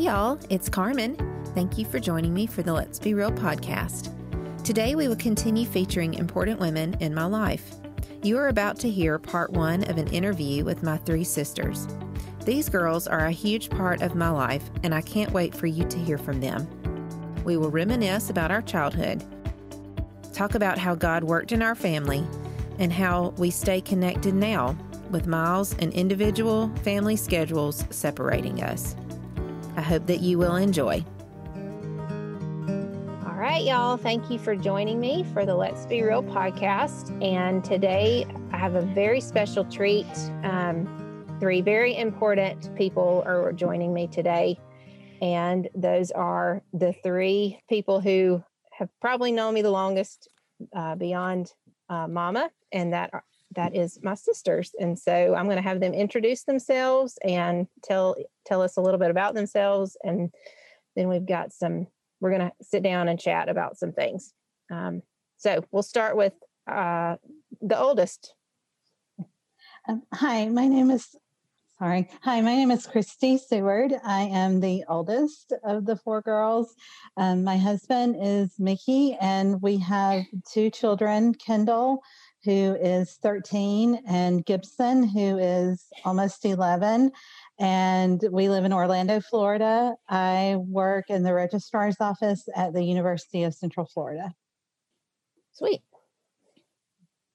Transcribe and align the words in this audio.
Hey, 0.00 0.06
y'all, 0.06 0.38
it's 0.48 0.70
Carmen. 0.70 1.14
Thank 1.54 1.76
you 1.76 1.84
for 1.84 2.00
joining 2.00 2.32
me 2.32 2.46
for 2.46 2.62
the 2.62 2.72
Let's 2.72 2.98
Be 2.98 3.12
Real 3.12 3.30
podcast. 3.30 4.10
Today, 4.64 4.94
we 4.94 5.08
will 5.08 5.16
continue 5.16 5.66
featuring 5.66 6.14
important 6.14 6.58
women 6.58 6.96
in 7.00 7.14
my 7.14 7.26
life. 7.26 7.74
You 8.22 8.38
are 8.38 8.48
about 8.48 8.78
to 8.78 8.88
hear 8.88 9.18
part 9.18 9.52
one 9.52 9.84
of 9.90 9.98
an 9.98 10.08
interview 10.08 10.64
with 10.64 10.82
my 10.82 10.96
three 10.96 11.22
sisters. 11.22 11.86
These 12.46 12.70
girls 12.70 13.06
are 13.08 13.26
a 13.26 13.30
huge 13.30 13.68
part 13.68 14.00
of 14.00 14.14
my 14.14 14.30
life, 14.30 14.70
and 14.84 14.94
I 14.94 15.02
can't 15.02 15.32
wait 15.32 15.54
for 15.54 15.66
you 15.66 15.84
to 15.84 15.98
hear 15.98 16.16
from 16.16 16.40
them. 16.40 16.66
We 17.44 17.58
will 17.58 17.70
reminisce 17.70 18.30
about 18.30 18.50
our 18.50 18.62
childhood, 18.62 19.22
talk 20.32 20.54
about 20.54 20.78
how 20.78 20.94
God 20.94 21.24
worked 21.24 21.52
in 21.52 21.60
our 21.60 21.74
family, 21.74 22.26
and 22.78 22.90
how 22.90 23.34
we 23.36 23.50
stay 23.50 23.82
connected 23.82 24.32
now 24.32 24.78
with 25.10 25.26
miles 25.26 25.74
and 25.78 25.92
individual 25.92 26.74
family 26.76 27.16
schedules 27.16 27.84
separating 27.90 28.62
us. 28.62 28.96
I 29.80 29.82
hope 29.82 30.04
that 30.08 30.20
you 30.20 30.36
will 30.36 30.56
enjoy. 30.56 31.02
All 33.24 33.34
right, 33.34 33.64
y'all. 33.64 33.96
Thank 33.96 34.30
you 34.30 34.38
for 34.38 34.54
joining 34.54 35.00
me 35.00 35.24
for 35.32 35.46
the 35.46 35.54
Let's 35.54 35.86
Be 35.86 36.02
Real 36.02 36.22
podcast. 36.22 37.10
And 37.24 37.64
today 37.64 38.26
I 38.52 38.58
have 38.58 38.74
a 38.74 38.82
very 38.82 39.22
special 39.22 39.64
treat. 39.64 40.04
Um, 40.42 41.24
three 41.40 41.62
very 41.62 41.96
important 41.96 42.76
people 42.76 43.22
are 43.24 43.54
joining 43.54 43.94
me 43.94 44.06
today. 44.06 44.60
And 45.22 45.66
those 45.74 46.10
are 46.10 46.62
the 46.74 46.92
three 47.02 47.62
people 47.66 48.02
who 48.02 48.44
have 48.72 48.90
probably 49.00 49.32
known 49.32 49.54
me 49.54 49.62
the 49.62 49.70
longest 49.70 50.28
uh, 50.76 50.94
beyond 50.94 51.54
uh, 51.88 52.06
Mama, 52.06 52.50
and 52.70 52.92
that 52.92 53.10
that 53.56 53.74
is 53.74 53.98
my 54.02 54.14
sisters. 54.14 54.72
And 54.78 54.98
so 54.98 55.34
I'm 55.34 55.46
going 55.46 55.56
to 55.56 55.62
have 55.62 55.80
them 55.80 55.92
introduce 55.92 56.44
themselves 56.44 57.18
and 57.24 57.66
tell 57.82 58.16
tell 58.46 58.62
us 58.62 58.76
a 58.76 58.80
little 58.80 59.00
bit 59.00 59.10
about 59.10 59.34
themselves, 59.34 59.96
and 60.02 60.30
then 60.96 61.08
we've 61.08 61.26
got 61.26 61.52
some. 61.52 61.86
We're 62.20 62.36
going 62.36 62.50
to 62.50 62.52
sit 62.62 62.82
down 62.82 63.08
and 63.08 63.18
chat 63.18 63.48
about 63.48 63.78
some 63.78 63.92
things. 63.92 64.34
Um, 64.70 65.02
so 65.38 65.64
we'll 65.70 65.82
start 65.82 66.16
with 66.16 66.34
uh, 66.70 67.16
the 67.62 67.78
oldest. 67.78 68.34
Um, 69.88 70.02
hi, 70.12 70.46
my 70.48 70.68
name 70.68 70.90
is. 70.90 71.16
Sorry. 71.78 72.10
Hi, 72.24 72.42
my 72.42 72.56
name 72.56 72.70
is 72.70 72.86
Christy 72.86 73.38
Seward. 73.38 73.94
I 74.04 74.24
am 74.24 74.60
the 74.60 74.84
oldest 74.86 75.54
of 75.64 75.86
the 75.86 75.96
four 75.96 76.20
girls. 76.20 76.74
Um, 77.16 77.42
my 77.42 77.56
husband 77.56 78.16
is 78.20 78.52
Mickey, 78.58 79.16
and 79.18 79.62
we 79.62 79.78
have 79.78 80.24
two 80.52 80.68
children 80.68 81.32
Kendall, 81.32 82.02
who 82.44 82.76
is 82.80 83.18
13, 83.22 84.02
and 84.06 84.44
Gibson, 84.44 85.06
who 85.06 85.38
is 85.38 85.86
almost 86.04 86.44
11. 86.44 87.10
And 87.58 88.24
we 88.30 88.48
live 88.48 88.64
in 88.64 88.72
Orlando, 88.72 89.20
Florida. 89.20 89.94
I 90.08 90.56
work 90.58 91.10
in 91.10 91.22
the 91.22 91.34
registrar's 91.34 91.96
office 92.00 92.48
at 92.56 92.72
the 92.72 92.82
University 92.82 93.42
of 93.42 93.54
Central 93.54 93.86
Florida. 93.86 94.32
Sweet. 95.52 95.82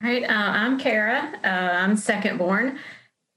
All 0.04 0.10
right, 0.10 0.24
uh, 0.24 0.28
I'm 0.28 0.80
Kara. 0.80 1.34
Uh, 1.44 1.48
I'm 1.48 1.96
second 1.96 2.38
born. 2.38 2.80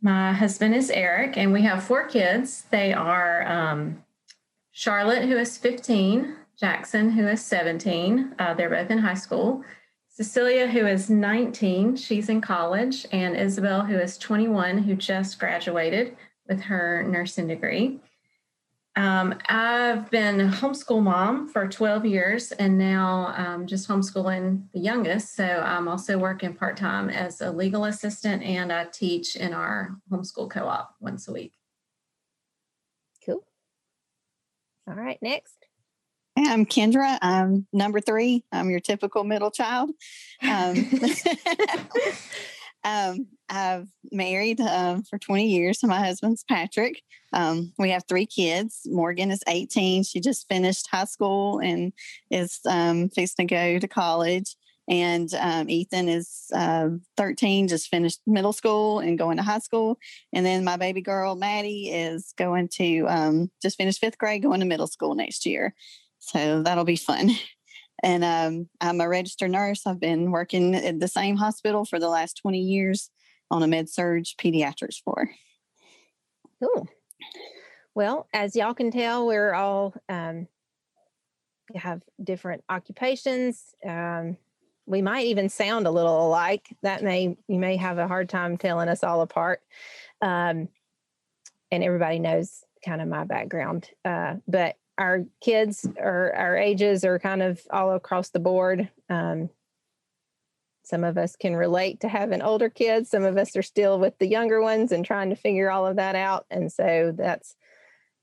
My 0.01 0.33
husband 0.33 0.75
is 0.75 0.91
Eric, 0.91 1.37
and 1.37 1.53
we 1.53 1.63
have 1.63 1.83
four 1.83 2.07
kids. 2.07 2.65
They 2.71 2.93
are 2.93 3.47
um, 3.47 4.03
Charlotte, 4.71 5.25
who 5.25 5.37
is 5.37 5.59
15, 5.59 6.37
Jackson, 6.59 7.11
who 7.11 7.27
is 7.27 7.45
17. 7.45 8.35
Uh, 8.39 8.55
they're 8.55 8.71
both 8.71 8.91
in 8.91 8.99
high 8.99 9.15
school. 9.15 9.63
Cecilia, 10.19 10.67
who 10.67 10.85
is 10.85 11.09
19, 11.09 11.95
she's 11.95 12.29
in 12.29 12.41
college, 12.41 13.07
and 13.13 13.37
Isabel, 13.37 13.85
who 13.85 13.97
is 13.97 14.19
21, 14.19 14.79
who 14.79 14.97
just 14.97 15.39
graduated 15.39 16.17
with 16.49 16.61
her 16.61 17.05
nursing 17.05 17.47
degree. 17.47 18.01
Um, 18.97 19.39
I've 19.49 20.11
been 20.11 20.41
a 20.41 20.49
homeschool 20.49 21.05
mom 21.05 21.47
for 21.47 21.69
12 21.69 22.05
years 22.05 22.51
and 22.51 22.77
now 22.77 23.33
um, 23.37 23.69
just 23.69 23.87
homeschooling 23.87 24.65
the 24.73 24.81
youngest. 24.81 25.37
So 25.37 25.45
I'm 25.45 25.87
also 25.87 26.19
working 26.19 26.53
part 26.53 26.77
time 26.77 27.11
as 27.11 27.41
a 27.41 27.53
legal 27.53 27.85
assistant 27.85 28.43
and 28.43 28.73
I 28.73 28.87
teach 28.87 29.37
in 29.37 29.55
our 29.55 29.99
homeschool 30.11 30.51
co 30.51 30.67
op 30.67 30.97
once 30.99 31.29
a 31.29 31.33
week. 31.33 31.53
Cool. 33.25 33.45
All 34.89 34.95
right, 34.95 35.19
next. 35.23 35.68
I'm 36.47 36.67
Kendra. 36.67 37.19
I'm 37.21 37.67
number 37.73 38.01
three. 38.01 38.45
I'm 38.53 38.71
your 38.71 38.81
typical 38.81 39.25
middle 39.25 39.51
child. 39.51 39.91
Um, 40.49 40.91
um, 42.85 43.27
I've 43.49 43.89
married 44.13 44.61
um, 44.61 45.03
for 45.03 45.19
20 45.19 45.49
years. 45.49 45.79
To 45.79 45.89
my 45.89 45.99
husband's 45.99 46.45
Patrick. 46.49 47.03
Um, 47.33 47.73
we 47.79 47.91
have 47.91 48.05
three 48.09 48.27
kids. 48.27 48.83
Morgan 48.87 49.31
is 49.31 49.43
18. 49.49 50.05
She 50.05 50.21
just 50.21 50.49
finished 50.49 50.89
high 50.91 51.05
school 51.05 51.59
and 51.59 51.93
is 52.31 52.61
um, 52.69 53.09
fixing 53.09 53.49
to 53.49 53.55
go 53.55 53.79
to 53.79 53.89
college. 53.89 54.55
And 54.89 55.29
um, 55.35 55.69
Ethan 55.69 56.09
is 56.09 56.47
uh, 56.55 56.89
13, 57.19 57.69
just 57.69 57.89
finished 57.89 58.21
middle 58.27 58.55
school 58.55 59.01
and 59.01 59.19
going 59.19 59.37
to 59.37 59.43
high 59.43 59.59
school. 59.59 59.99
And 60.33 60.47
then 60.47 60.65
my 60.65 60.79
baby 60.79 61.03
girl, 61.03 61.35
Maddie, 61.35 61.91
is 61.91 62.33
going 62.39 62.69
to 62.77 63.49
just 63.61 63.77
finish 63.77 63.99
fifth 63.99 64.17
grade, 64.17 64.43
going 64.43 64.61
to 64.61 64.67
middle 64.67 64.87
school 64.87 65.15
next 65.15 65.45
year. 65.45 65.75
So 66.19 66.63
that'll 66.63 66.85
be 66.85 66.97
fun. 66.97 67.31
And 68.01 68.23
um, 68.23 68.69
I'm 68.81 69.01
a 69.01 69.09
registered 69.09 69.51
nurse. 69.51 69.85
I've 69.85 69.99
been 69.99 70.31
working 70.31 70.73
at 70.77 71.01
the 71.01 71.09
same 71.09 71.35
hospital 71.35 71.85
for 71.85 71.99
the 71.99 72.09
last 72.09 72.35
20 72.35 72.57
years 72.57 73.11
on 73.51 73.65
a 73.65 73.67
med 73.67 73.89
surg 73.89 74.25
pediatrics 74.41 75.03
floor. 75.03 75.31
Cool. 76.63 76.87
Well, 77.97 78.29
as 78.33 78.55
y'all 78.55 78.75
can 78.75 78.93
tell, 78.93 79.27
we're 79.27 79.53
all 79.53 79.95
um, 80.09 80.47
have 81.75 82.03
different 82.23 82.63
occupations. 82.69 83.75
Um, 83.85 84.37
we 84.87 85.03
might 85.03 85.27
even 85.27 85.49
sound 85.49 85.87
a 85.87 85.91
little 85.91 86.27
alike. 86.29 86.69
That 86.83 87.03
may 87.03 87.37
you 87.49 87.59
may 87.59 87.77
have 87.77 87.99
a 87.99 88.09
hard 88.09 88.29
time 88.29 88.57
telling 88.57 88.89
us 88.89 89.05
all 89.05 89.21
apart. 89.21 89.61
Um, 90.23 90.69
and 91.71 91.85
everybody 91.85 92.19
knows 92.19 92.65
kind 92.85 93.03
of 93.03 93.09
my 93.09 93.25
background, 93.25 93.91
uh, 94.05 94.37
but 94.47 94.77
our 94.99 95.25
kids 95.41 95.87
or 95.97 96.35
our 96.35 96.57
ages 96.57 97.05
are 97.05 97.19
kind 97.19 97.43
of 97.43 97.61
all 97.71 97.95
across 97.95 98.31
the 98.31 98.41
board. 98.41 98.91
Um, 99.09 99.49
some 100.83 101.05
of 101.05 101.17
us 101.17 101.37
can 101.37 101.55
relate 101.55 102.01
to 102.01 102.09
having 102.09 102.43
older 102.43 102.69
kids. 102.69 103.11
Some 103.11 103.25
of 103.25 103.37
us 103.37 103.55
are 103.57 103.63
still 103.63 104.01
with 104.01 104.19
the 104.19 104.27
younger 104.27 104.61
ones 104.61 104.91
and 104.91 105.05
trying 105.05 105.31
to 105.31 105.37
figure 105.37 105.71
all 105.71 105.87
of 105.87 105.97
that 105.97 106.17
out. 106.17 106.47
And 106.51 106.73
so 106.73 107.15
that's 107.17 107.55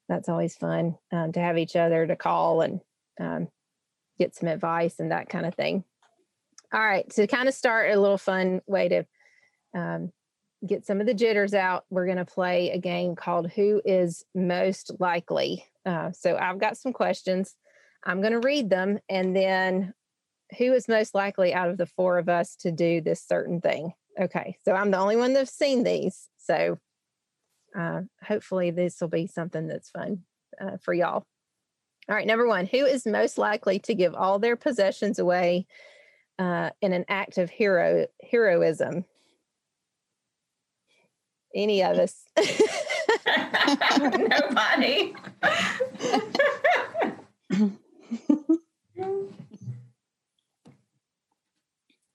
that's 0.09 0.29
always 0.29 0.55
fun 0.55 0.97
um, 1.11 1.31
to 1.31 1.39
have 1.39 1.57
each 1.57 1.75
other 1.75 2.05
to 2.05 2.15
call 2.15 2.61
and 2.61 2.81
um, 3.19 3.47
get 4.19 4.35
some 4.35 4.49
advice 4.49 4.99
and 4.99 5.11
that 5.11 5.29
kind 5.29 5.45
of 5.45 5.55
thing. 5.55 5.83
All 6.73 6.81
right, 6.81 7.09
to 7.11 7.25
kind 7.27 7.47
of 7.47 7.53
start 7.53 7.91
a 7.91 7.99
little 7.99 8.17
fun 8.17 8.61
way 8.67 8.89
to 8.89 9.05
um, 9.75 10.11
get 10.65 10.85
some 10.85 10.99
of 10.99 11.07
the 11.07 11.13
jitters 11.13 11.53
out, 11.53 11.85
we're 11.89 12.05
going 12.05 12.17
to 12.17 12.25
play 12.25 12.71
a 12.71 12.77
game 12.77 13.15
called 13.15 13.51
Who 13.51 13.81
is 13.85 14.25
Most 14.33 14.91
Likely. 14.99 15.65
Uh, 15.85 16.11
so 16.11 16.37
I've 16.37 16.59
got 16.59 16.77
some 16.77 16.93
questions. 16.93 17.55
I'm 18.03 18.21
going 18.21 18.33
to 18.33 18.39
read 18.39 18.69
them 18.69 18.99
and 19.09 19.35
then 19.35 19.93
who 20.57 20.73
is 20.73 20.87
most 20.87 21.15
likely 21.15 21.53
out 21.53 21.69
of 21.69 21.77
the 21.77 21.85
four 21.85 22.17
of 22.17 22.29
us 22.29 22.55
to 22.57 22.71
do 22.71 23.01
this 23.01 23.23
certain 23.23 23.61
thing? 23.61 23.93
Okay, 24.19 24.57
so 24.63 24.73
I'm 24.73 24.91
the 24.91 24.99
only 24.99 25.15
one 25.15 25.33
that's 25.33 25.51
seen 25.51 25.83
these. 25.83 26.29
So 26.37 26.77
uh, 27.77 28.01
hopefully 28.23 28.71
this 28.71 29.01
will 29.01 29.09
be 29.09 29.27
something 29.27 29.67
that's 29.67 29.89
fun 29.89 30.23
uh, 30.61 30.77
for 30.81 30.93
y'all. 30.93 31.25
All 32.07 32.15
right, 32.15 32.27
number 32.27 32.47
one, 32.47 32.67
who 32.67 32.85
is 32.85 33.05
most 33.05 33.37
likely 33.37 33.79
to 33.79 33.95
give 33.95 34.13
all 34.13 34.37
their 34.39 34.55
possessions 34.55 35.17
away 35.17 35.65
uh, 36.37 36.69
in 36.81 36.93
an 36.93 37.05
act 37.09 37.37
of 37.37 37.49
hero 37.49 38.05
heroism? 38.29 39.05
Any 41.55 41.81
of 41.83 41.97
us? 41.97 42.25
Nobody. 43.97 45.15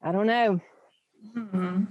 I 0.02 0.12
don't 0.12 0.26
know. 0.26 0.60
Hmm. 1.34 1.84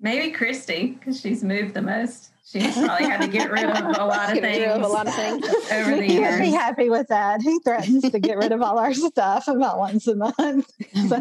Maybe 0.00 0.30
Christy, 0.30 0.96
because 0.98 1.20
she's 1.20 1.42
moved 1.44 1.74
the 1.74 1.82
most. 1.82 2.30
She's 2.44 2.74
probably 2.74 3.06
had 3.06 3.20
to 3.20 3.28
get 3.28 3.50
rid 3.50 3.64
of 3.64 3.76
a 3.96 4.04
lot 4.04 4.32
of 4.32 4.42
things. 4.42 4.72
of 4.72 4.82
a 4.82 4.88
lot 4.88 5.06
of 5.06 5.14
things. 5.14 5.44
over 5.72 5.96
the 5.96 6.02
He 6.02 6.18
would 6.18 6.38
be 6.40 6.50
happy 6.50 6.90
with 6.90 7.08
that. 7.08 7.42
He 7.42 7.58
threatens 7.60 8.10
to 8.10 8.18
get 8.18 8.38
rid 8.38 8.52
of 8.52 8.62
all 8.62 8.78
our 8.78 8.94
stuff 8.94 9.46
about 9.46 9.78
once 9.78 10.06
a 10.06 10.16
month. 10.16 10.72
So, 11.08 11.20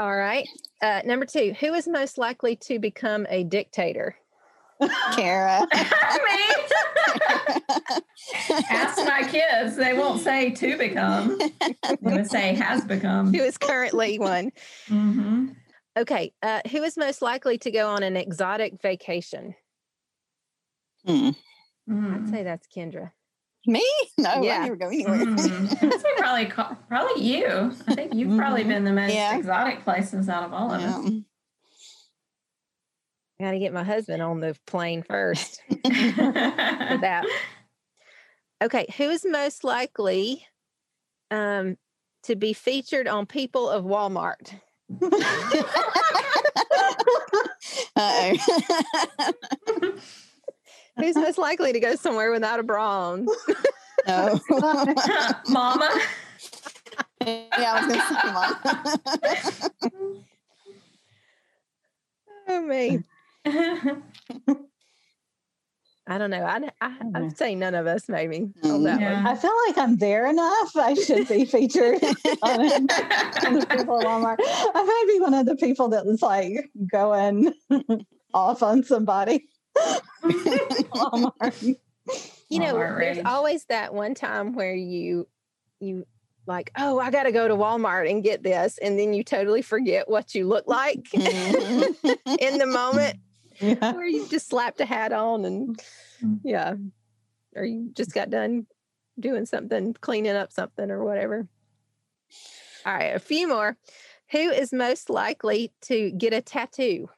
All 0.00 0.16
right. 0.16 0.48
Uh, 0.80 1.02
number 1.04 1.26
two, 1.26 1.52
who 1.60 1.74
is 1.74 1.86
most 1.86 2.16
likely 2.16 2.56
to 2.56 2.78
become 2.78 3.26
a 3.28 3.44
dictator? 3.44 4.16
Kara. 5.12 5.66
Me? 5.74 5.76
Ask 8.70 8.96
my 9.04 9.28
kids. 9.30 9.76
They 9.76 9.92
won't 9.92 10.22
say 10.22 10.52
to 10.52 10.78
become. 10.78 11.38
They 11.38 11.96
would 12.00 12.26
say 12.30 12.54
has 12.54 12.82
become. 12.86 13.34
Who 13.34 13.42
is 13.42 13.58
currently 13.58 14.18
one? 14.18 14.52
hmm 14.88 15.48
Okay. 15.98 16.32
Uh, 16.42 16.62
who 16.70 16.82
is 16.82 16.96
most 16.96 17.20
likely 17.20 17.58
to 17.58 17.70
go 17.70 17.86
on 17.90 18.02
an 18.02 18.16
exotic 18.16 18.80
vacation? 18.80 19.54
I'd 21.06 21.34
Mm. 21.88 22.30
say 22.30 22.42
that's 22.42 22.66
Kendra. 22.68 23.10
Me? 23.66 23.84
No, 24.18 24.42
Yeah. 24.42 24.58
I 24.60 24.62
never 24.64 24.76
go 24.76 24.88
anywhere. 24.88 25.16
Mm. 25.18 25.82
I'd 25.92 26.00
say 26.00 26.08
probably 26.18 26.46
probably 26.88 27.22
you. 27.22 27.74
I 27.88 27.94
think 27.94 28.14
you've 28.14 28.36
probably 28.36 28.64
Mhm. 28.64 28.68
been 28.68 28.84
the 28.84 28.92
most 28.92 29.14
Yeah. 29.14 29.36
exotic 29.36 29.82
places 29.84 30.28
out 30.28 30.42
of 30.44 30.52
all 30.52 30.72
of 30.72 30.80
us. 30.82 31.04
Yeah. 31.04 31.20
I 33.40 33.44
got 33.44 33.50
to 33.52 33.58
get 33.58 33.72
my 33.72 33.84
husband 33.84 34.20
on 34.22 34.40
the 34.40 34.54
plane 34.66 35.02
first 35.02 35.62
for 35.68 35.78
that. 35.90 37.24
Okay, 38.62 38.86
who 38.98 39.04
is 39.04 39.24
most 39.26 39.64
likely 39.64 40.44
um, 41.30 41.78
to 42.24 42.36
be 42.36 42.52
featured 42.52 43.08
on 43.08 43.24
People 43.24 43.70
of 43.70 43.84
Walmart? 43.86 44.52
Uh-oh. 47.96 48.36
Who's 51.00 51.16
most 51.16 51.38
likely 51.38 51.72
to 51.72 51.80
go 51.80 51.94
somewhere 51.94 52.30
without 52.30 52.60
a 52.60 52.62
bra 52.62 53.10
on? 53.10 53.26
no. 54.06 54.40
Mama. 55.48 55.90
yeah, 57.20 57.48
I 57.58 57.80
was 57.80 57.86
going 57.86 58.00
to 58.00 58.06
say 58.06 58.32
mom. 58.32 58.56
Oh 62.48 62.62
me, 62.62 62.98
I 66.06 66.18
don't 66.18 66.30
know. 66.30 66.42
I, 66.44 66.68
I, 66.80 66.96
I'd 67.14 67.38
say 67.38 67.54
none 67.54 67.76
of 67.76 67.86
us 67.86 68.08
maybe 68.08 68.48
on 68.64 68.82
that 68.82 69.00
Yeah. 69.00 69.22
one. 69.22 69.26
I 69.26 69.36
feel 69.36 69.52
like 69.68 69.78
I'm 69.78 69.96
there 69.98 70.26
enough. 70.26 70.74
I 70.74 70.94
should 70.94 71.28
be 71.28 71.44
featured 71.44 72.02
on, 72.02 72.60
it, 72.64 72.72
on 73.46 73.54
the 73.54 73.66
people 73.70 73.98
at 73.98 74.04
Walmart. 74.04 74.38
I 74.40 74.82
might 74.82 75.04
be 75.06 75.20
one 75.20 75.34
of 75.34 75.46
the 75.46 75.54
people 75.54 75.90
that 75.90 76.04
was 76.04 76.22
like 76.22 76.70
going 76.90 77.54
off 78.34 78.62
on 78.64 78.82
somebody. 78.82 79.48
Walmart. 80.24 81.76
You 82.48 82.58
know, 82.58 82.74
Walmart 82.74 82.98
there's 83.00 83.16
rage. 83.18 83.26
always 83.26 83.64
that 83.66 83.94
one 83.94 84.14
time 84.14 84.54
where 84.54 84.74
you 84.74 85.28
you 85.80 86.06
like, 86.46 86.70
oh, 86.76 86.98
I 86.98 87.10
got 87.10 87.24
to 87.24 87.32
go 87.32 87.46
to 87.48 87.54
Walmart 87.54 88.10
and 88.10 88.22
get 88.24 88.42
this, 88.42 88.78
and 88.78 88.98
then 88.98 89.12
you 89.14 89.22
totally 89.22 89.62
forget 89.62 90.08
what 90.08 90.34
you 90.34 90.46
look 90.48 90.66
like 90.66 91.04
Mhm. 91.14 91.94
in 92.40 92.58
the 92.58 92.66
moment. 92.66 93.16
Yeah. 93.62 93.92
where 93.92 94.06
you 94.06 94.26
just 94.26 94.48
slapped 94.48 94.80
a 94.80 94.86
hat 94.86 95.12
on 95.12 95.44
and 95.44 95.78
Mm. 96.24 96.40
yeah 96.42 96.74
or 97.54 97.62
you 97.64 97.90
just 97.94 98.14
got 98.14 98.30
done 98.30 98.66
doing 99.18 99.44
something 99.44 99.92
cleaning 100.00 100.34
up 100.34 100.50
something 100.50 100.90
or 100.90 101.04
whatever 101.04 101.46
all 102.86 102.94
right 102.94 103.14
a 103.14 103.18
few 103.18 103.48
more 103.48 103.76
who 104.30 104.38
is 104.50 104.72
most 104.72 105.10
likely 105.10 105.72
to 105.82 106.10
get 106.12 106.32
a 106.32 106.40
tattoo 106.40 107.10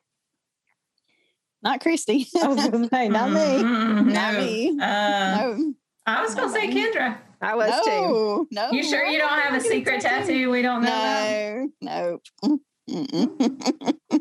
Not 1.62 1.81
Christy. 1.81 2.26
I 2.43 2.47
was 2.49 2.69
going 2.69 2.82
to 2.82 2.88
say, 2.88 3.09
not 3.09 3.31
me. 3.31 3.41
Mm, 3.41 4.12
Not 4.12 4.35
me. 4.35 4.70
Uh, 4.70 4.75
No. 4.76 5.75
I 6.06 6.23
was 6.23 6.35
going 6.35 6.49
to 6.49 6.55
say 6.55 6.69
Kendra. 6.69 7.17
i 7.41 7.55
was 7.55 7.70
too 7.85 7.91
No. 7.91 8.47
No. 8.50 8.73
You 8.73 8.82
sure 8.82 9.05
you 9.05 9.19
don't 9.19 9.29
have 9.29 9.38
a 9.38 9.47
I'm 9.47 9.53
not 9.55 9.62
gonna 9.62 9.70
secret 9.75 10.00
tattoo 10.00 10.50
we 10.50 10.62
don't 10.62 10.82
know? 10.82 11.69
No. 11.81 12.19
No. 12.43 12.59
Mm-mm. 12.91 13.99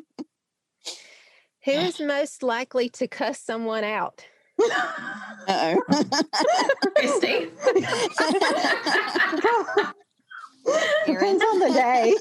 who 1.65 1.71
is 1.71 1.99
most 1.99 2.43
likely 2.43 2.89
to 2.89 3.07
cuss 3.07 3.39
someone 3.39 3.83
out 3.83 4.23
Uh-oh. 4.59 5.81
Christy. 6.95 7.49
Depends 11.07 11.43
on 11.43 11.59
the 11.59 11.71
day 11.73 12.15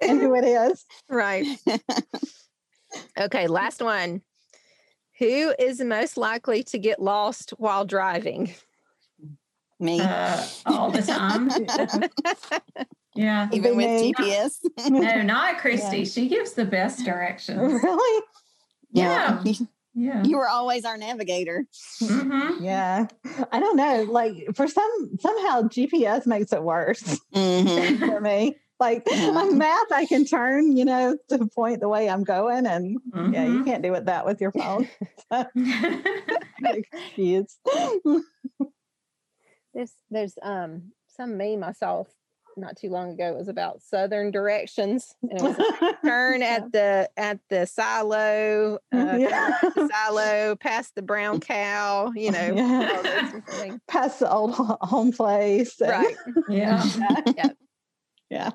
and 0.00 0.20
who 0.20 0.34
it 0.34 0.44
is. 0.44 0.84
right 1.08 1.46
okay 3.18 3.46
last 3.46 3.80
one 3.82 4.22
who 5.18 5.54
is 5.58 5.80
most 5.80 6.16
likely 6.16 6.62
to 6.64 6.78
get 6.78 7.00
lost 7.00 7.50
while 7.58 7.84
driving 7.84 8.54
Me. 9.80 10.00
Uh, 10.00 10.44
all 10.66 10.90
the 10.90 11.02
time. 11.02 11.50
Yeah. 13.16 13.48
Even 13.52 13.76
with 13.76 13.86
me. 13.86 14.12
GPS. 14.12 14.58
No, 14.90 15.22
not 15.22 15.58
Christy. 15.58 16.04
She 16.04 16.26
gives 16.28 16.54
the 16.54 16.64
best 16.64 17.04
directions. 17.04 17.80
really? 17.80 18.22
Yeah. 18.90 19.40
You, 19.44 19.68
Yeah. 19.94 20.24
you 20.24 20.36
were 20.38 20.48
always 20.48 20.84
our 20.84 20.96
navigator. 20.98 21.64
hmm 22.00 22.56
Yeah. 22.60 23.06
I 23.52 23.60
don't 23.60 23.76
know. 23.76 24.02
Like 24.10 24.34
for 24.56 24.66
some 24.66 25.10
somehow 25.20 25.62
GPS 25.62 26.26
makes 26.26 26.52
it 26.52 26.60
worse 26.64 27.20
Mhm. 27.32 27.98
for 28.00 28.20
me. 28.20 28.56
Like 28.80 29.04
Yeah. 29.10 29.28
on 29.30 29.56
map, 29.56 29.86
I 29.92 30.04
can 30.06 30.24
turn, 30.24 30.76
you 30.76 30.84
know, 30.84 31.16
to 31.28 31.46
point 31.54 31.80
the 31.80 31.88
way 31.88 32.08
I'm 32.10 32.24
going, 32.24 32.66
and 32.66 32.98
yeah, 33.32 33.44
you 33.46 33.64
can't 33.64 33.82
do 33.82 33.94
it 33.94 34.06
that 34.06 34.26
with 34.26 34.40
your 34.40 34.52
phone. 34.52 34.88
Excuse. 36.64 37.58
There's 39.74 39.92
there's 40.10 40.34
um 40.42 40.92
some 41.08 41.36
meme 41.36 41.62
I 41.64 41.72
saw 41.72 42.04
not 42.56 42.76
too 42.76 42.88
long 42.88 43.10
ago. 43.10 43.26
It 43.32 43.36
was 43.36 43.48
about 43.48 43.82
southern 43.82 44.30
directions. 44.30 45.12
And 45.22 45.32
it 45.40 45.42
was 45.42 45.58
like, 45.58 46.00
turn 46.04 46.42
at 46.42 46.70
the 46.72 47.08
at 47.16 47.40
the 47.50 47.66
silo, 47.66 48.78
uh, 48.94 49.16
Yeah. 49.18 49.56
the 49.62 49.88
silo, 49.92 50.54
past 50.56 50.94
the 50.94 51.02
brown 51.02 51.40
cow. 51.40 52.12
You 52.14 52.30
know, 52.32 52.52
Yeah. 52.54 52.90
all 52.96 53.02
those 53.02 53.12
different 53.22 53.46
things. 53.48 53.80
Past 53.88 54.18
the 54.20 54.30
old 54.32 54.54
home 54.54 55.12
place. 55.12 55.80
and- 55.80 55.90
right? 55.90 56.16
yeah. 56.48 56.84
Yeah. 57.36 57.50
Yeah. 58.30 58.50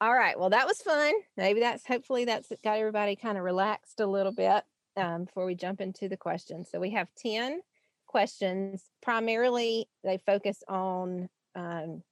All 0.00 0.14
right. 0.14 0.38
Well, 0.38 0.50
that 0.50 0.66
was 0.66 0.82
fun. 0.82 1.14
Maybe 1.36 1.60
that's 1.60 1.86
hopefully 1.86 2.26
that's 2.26 2.52
got 2.62 2.78
everybody 2.78 3.16
kind 3.16 3.38
of 3.38 3.44
relaxed 3.44 4.00
a 4.00 4.06
little 4.06 4.32
bit 4.32 4.62
um, 4.96 5.24
before 5.24 5.46
we 5.46 5.54
jump 5.54 5.80
into 5.80 6.08
the 6.08 6.18
questions. 6.18 6.68
So 6.70 6.78
we 6.78 6.90
have 6.90 7.08
10 7.16 7.60
questions. 8.06 8.84
Primarily, 9.02 9.88
they 10.04 10.18
focus 10.18 10.62
on 10.68 11.28
um, 11.54 12.02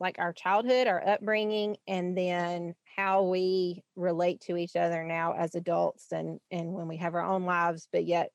like 0.00 0.16
our 0.18 0.32
childhood, 0.34 0.86
our 0.86 1.06
upbringing, 1.06 1.78
and 1.88 2.16
then 2.16 2.74
how 2.96 3.22
we 3.22 3.84
relate 3.96 4.40
to 4.42 4.56
each 4.56 4.76
other 4.76 5.02
now 5.04 5.34
as 5.34 5.54
adults 5.54 6.12
and 6.12 6.40
and 6.50 6.72
when 6.72 6.88
we 6.88 6.96
have 6.96 7.14
our 7.14 7.24
own 7.24 7.44
lives, 7.44 7.88
but 7.92 8.06
yet 8.06 8.30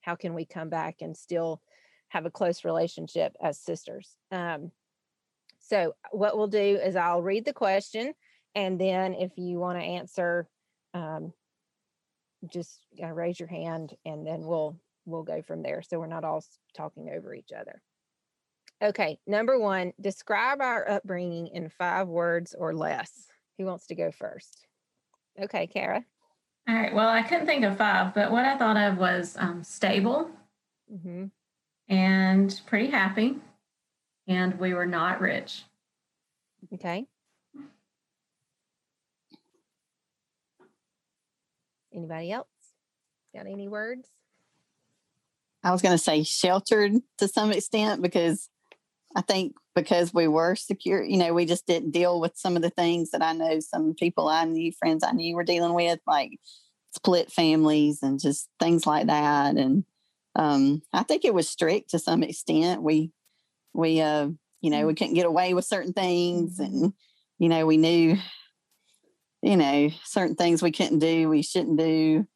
how 0.00 0.14
can 0.14 0.34
we 0.34 0.44
come 0.44 0.68
back 0.68 0.96
and 1.00 1.16
still 1.16 1.60
have 2.08 2.24
a 2.24 2.30
close 2.30 2.64
relationship 2.64 3.34
as 3.42 3.58
sisters? 3.58 4.16
Um, 4.30 4.72
so 5.58 5.94
what 6.12 6.36
we'll 6.36 6.46
do 6.46 6.58
is 6.58 6.96
I'll 6.96 7.22
read 7.22 7.44
the 7.44 7.52
question, 7.52 8.14
and 8.54 8.80
then 8.80 9.14
if 9.14 9.32
you 9.36 9.58
want 9.58 9.78
to 9.78 9.84
answer, 9.84 10.48
um, 10.94 11.32
just 12.52 12.80
uh, 13.02 13.08
raise 13.08 13.38
your 13.38 13.48
hand, 13.48 13.94
and 14.04 14.26
then 14.26 14.40
we'll 14.42 14.76
we'll 15.04 15.22
go 15.22 15.42
from 15.42 15.62
there. 15.62 15.82
So 15.82 15.98
we're 15.98 16.06
not 16.06 16.24
all 16.24 16.44
talking 16.76 17.10
over 17.14 17.34
each 17.34 17.52
other. 17.58 17.82
Okay, 18.82 19.18
number 19.26 19.58
one, 19.58 19.92
describe 20.00 20.60
our 20.60 20.88
upbringing 20.88 21.48
in 21.48 21.68
five 21.68 22.06
words 22.06 22.54
or 22.56 22.74
less. 22.74 23.26
Who 23.58 23.64
wants 23.64 23.86
to 23.88 23.96
go 23.96 24.12
first? 24.12 24.66
Okay, 25.40 25.66
Kara. 25.66 26.04
All 26.68 26.74
right. 26.74 26.94
Well, 26.94 27.08
I 27.08 27.22
couldn't 27.22 27.46
think 27.46 27.64
of 27.64 27.76
five, 27.76 28.14
but 28.14 28.30
what 28.30 28.44
I 28.44 28.56
thought 28.56 28.76
of 28.76 28.98
was 28.98 29.36
um, 29.38 29.64
stable 29.64 30.30
hmm 30.88 31.26
and 31.88 32.60
pretty 32.66 32.88
happy, 32.88 33.36
and 34.26 34.58
we 34.58 34.74
were 34.74 34.86
not 34.86 35.20
rich. 35.20 35.64
Okay. 36.74 37.06
Anybody 41.98 42.30
else? 42.30 42.46
Got 43.34 43.46
any 43.46 43.66
words? 43.66 44.08
I 45.64 45.72
was 45.72 45.82
going 45.82 45.94
to 45.96 46.02
say 46.02 46.22
sheltered 46.22 46.92
to 47.18 47.26
some 47.26 47.50
extent 47.50 48.02
because 48.02 48.48
I 49.16 49.22
think 49.22 49.56
because 49.74 50.14
we 50.14 50.28
were 50.28 50.54
secure, 50.54 51.02
you 51.02 51.16
know, 51.16 51.34
we 51.34 51.44
just 51.44 51.66
didn't 51.66 51.90
deal 51.90 52.20
with 52.20 52.36
some 52.36 52.54
of 52.54 52.62
the 52.62 52.70
things 52.70 53.10
that 53.10 53.22
I 53.22 53.32
know 53.32 53.58
some 53.58 53.94
people 53.94 54.28
I 54.28 54.44
knew, 54.44 54.70
friends 54.72 55.02
I 55.02 55.10
knew 55.10 55.34
were 55.34 55.42
dealing 55.42 55.74
with, 55.74 55.98
like 56.06 56.38
split 56.94 57.32
families 57.32 58.00
and 58.00 58.20
just 58.20 58.48
things 58.60 58.86
like 58.86 59.08
that. 59.08 59.56
And 59.56 59.84
um, 60.36 60.82
I 60.92 61.02
think 61.02 61.24
it 61.24 61.34
was 61.34 61.48
strict 61.48 61.90
to 61.90 61.98
some 61.98 62.22
extent. 62.22 62.80
We, 62.80 63.10
we, 63.74 64.00
uh, 64.00 64.28
you 64.60 64.70
know, 64.70 64.86
we 64.86 64.94
couldn't 64.94 65.14
get 65.14 65.26
away 65.26 65.52
with 65.52 65.64
certain 65.64 65.92
things 65.92 66.60
and, 66.60 66.92
you 67.38 67.48
know, 67.48 67.66
we 67.66 67.76
knew, 67.76 68.18
you 69.42 69.56
know, 69.56 69.90
certain 70.04 70.36
things 70.36 70.62
we 70.62 70.72
couldn't 70.72 70.98
do, 70.98 71.28
we 71.28 71.42
shouldn't 71.42 71.78
do, 71.78 72.26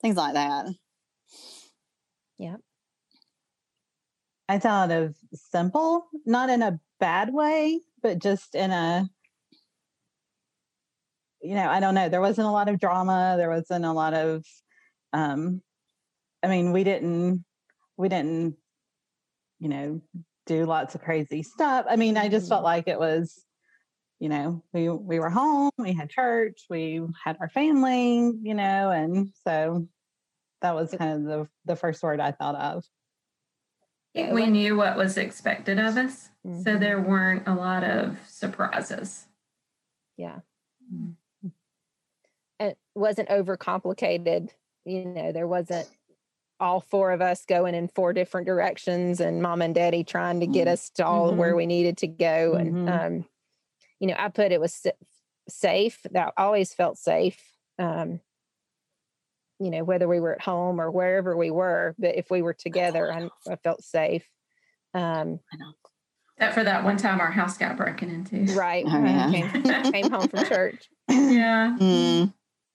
things 0.00 0.16
like 0.16 0.34
that. 0.34 0.66
Yeah. 2.38 2.56
I 4.48 4.58
thought 4.58 4.90
of 4.90 5.16
simple, 5.34 6.06
not 6.24 6.50
in 6.50 6.62
a 6.62 6.78
bad 7.00 7.32
way, 7.32 7.80
but 8.02 8.20
just 8.20 8.54
in 8.54 8.70
a, 8.70 9.08
you 11.42 11.54
know, 11.54 11.68
I 11.68 11.80
don't 11.80 11.94
know. 11.94 12.08
There 12.08 12.20
wasn't 12.20 12.46
a 12.46 12.52
lot 12.52 12.68
of 12.68 12.78
drama. 12.78 13.34
There 13.36 13.50
wasn't 13.50 13.84
a 13.84 13.92
lot 13.92 14.14
of, 14.14 14.44
um, 15.12 15.62
I 16.42 16.48
mean, 16.48 16.72
we 16.72 16.84
didn't, 16.84 17.44
we 17.96 18.08
didn't, 18.08 18.56
you 19.58 19.68
know, 19.68 20.00
do 20.46 20.64
lots 20.64 20.94
of 20.94 21.02
crazy 21.02 21.42
stuff. 21.42 21.86
I 21.88 21.96
mean, 21.96 22.16
I 22.16 22.28
just 22.28 22.48
felt 22.48 22.62
like 22.62 22.86
it 22.86 23.00
was, 23.00 23.45
you 24.20 24.28
know, 24.28 24.62
we 24.72 24.88
we 24.90 25.18
were 25.20 25.30
home, 25.30 25.70
we 25.78 25.92
had 25.92 26.10
church, 26.10 26.66
we 26.70 27.00
had 27.24 27.36
our 27.40 27.48
family, 27.50 28.32
you 28.42 28.54
know, 28.54 28.90
and 28.90 29.32
so 29.46 29.88
that 30.62 30.74
was 30.74 30.92
kind 30.92 31.12
of 31.12 31.24
the 31.24 31.48
the 31.66 31.76
first 31.76 32.02
word 32.02 32.20
I 32.20 32.32
thought 32.32 32.56
of. 32.56 32.84
we 34.14 34.46
knew 34.46 34.76
what 34.76 34.96
was 34.96 35.18
expected 35.18 35.78
of 35.78 35.96
us, 35.96 36.30
so 36.50 36.72
Mhm. 36.72 36.80
there 36.80 37.00
weren't 37.00 37.46
a 37.46 37.54
lot 37.54 37.84
of 37.84 38.18
surprises. 38.28 39.26
Yeah. 40.16 40.40
Mm. 40.92 41.16
It 42.58 42.78
wasn't 42.94 43.28
overcomplicated. 43.28 44.50
You 44.84 45.04
know, 45.04 45.32
there 45.32 45.46
wasn't 45.46 45.88
all 46.60 46.80
four 46.80 47.12
of 47.12 47.20
us 47.22 47.44
going 47.46 47.74
in 47.74 47.88
four 47.88 48.12
different 48.12 48.46
directions 48.46 49.20
and 49.20 49.42
mom 49.42 49.62
and 49.62 49.74
daddy 49.74 50.04
trying 50.04 50.40
to 50.40 50.46
get 50.46 50.68
Mhm. 50.68 50.72
us 50.72 50.90
to 50.90 51.06
all 51.06 51.34
where 51.36 51.56
we 51.56 51.66
needed 51.66 51.98
to 51.98 52.06
go. 52.08 52.54
And, 52.56 52.76
Mhm. 52.76 52.88
um, 52.88 53.26
you 54.00 54.08
know, 54.08 54.14
I 54.18 54.28
put 54.28 54.52
it 54.52 54.60
was 54.60 54.86
safe. 55.48 56.00
That 56.10 56.32
always 56.36 56.74
felt 56.74 56.98
safe. 56.98 57.40
Um, 57.78 58.20
you 59.58 59.70
know, 59.70 59.84
whether 59.84 60.06
we 60.06 60.20
were 60.20 60.34
at 60.34 60.42
home 60.42 60.80
or 60.80 60.90
wherever 60.90 61.36
we 61.36 61.50
were, 61.50 61.94
but 61.98 62.16
if 62.16 62.30
we 62.30 62.42
were 62.42 62.52
together, 62.52 63.10
I, 63.12 63.28
I 63.50 63.56
felt 63.56 63.82
safe. 63.82 64.28
Um, 64.92 65.40
Except 66.36 66.54
for 66.54 66.64
that 66.64 66.84
one 66.84 66.98
time 66.98 67.20
our 67.20 67.30
house 67.30 67.56
got 67.56 67.78
broken 67.78 68.10
into. 68.10 68.52
right. 68.52 68.84
Oh, 68.86 68.90
when 68.90 69.06
yeah. 69.06 69.30
Came, 69.30 69.92
came 69.92 70.10
home 70.10 70.28
from 70.28 70.44
church. 70.44 70.90
yeah. 71.08 71.76
Mm, 71.80 72.32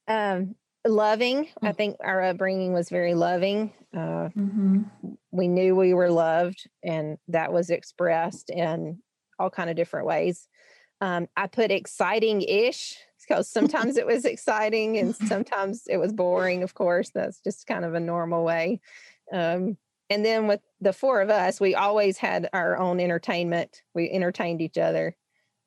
um 0.07 0.55
loving 0.85 1.47
i 1.61 1.71
think 1.71 1.95
our 2.03 2.23
upbringing 2.23 2.73
was 2.73 2.89
very 2.89 3.13
loving 3.13 3.71
uh 3.95 4.29
hmm 4.29 4.81
we 5.31 5.47
knew 5.47 5.75
we 5.75 5.93
were 5.93 6.09
loved 6.09 6.67
and 6.83 7.17
that 7.27 7.53
was 7.53 7.69
expressed 7.69 8.49
in 8.49 8.97
all 9.39 9.49
kind 9.49 9.69
of 9.69 9.75
different 9.75 10.07
ways 10.07 10.47
um 11.01 11.27
i 11.36 11.48
put 11.48 11.72
exciting 11.72 12.41
ish 12.41 12.98
because 13.27 13.50
sometimes 13.50 13.98
it 13.98 14.05
was 14.05 14.25
exciting 14.25 14.98
and 14.98 15.15
sometimes 15.27 15.84
it 15.88 15.98
was 15.98 16.13
boring 16.13 16.63
of 16.63 16.74
course 16.74 17.10
that's 17.10 17.39
just 17.41 17.67
kind 17.67 17.86
of 17.86 17.93
a 17.93 18.00
normal 18.00 18.43
way. 18.43 18.79
Um 19.31 19.77
and 20.10 20.25
then 20.25 20.48
with 20.48 20.60
the 20.81 20.91
four 20.93 21.22
of 21.22 21.29
us 21.29 21.60
we 21.60 21.75
always 21.75 22.17
had 22.17 22.50
our 22.53 22.77
own 22.77 23.00
entertainment 23.00 23.81
we 23.93 24.10
entertained 24.10 24.62
each 24.62 24.77
other 24.77 25.15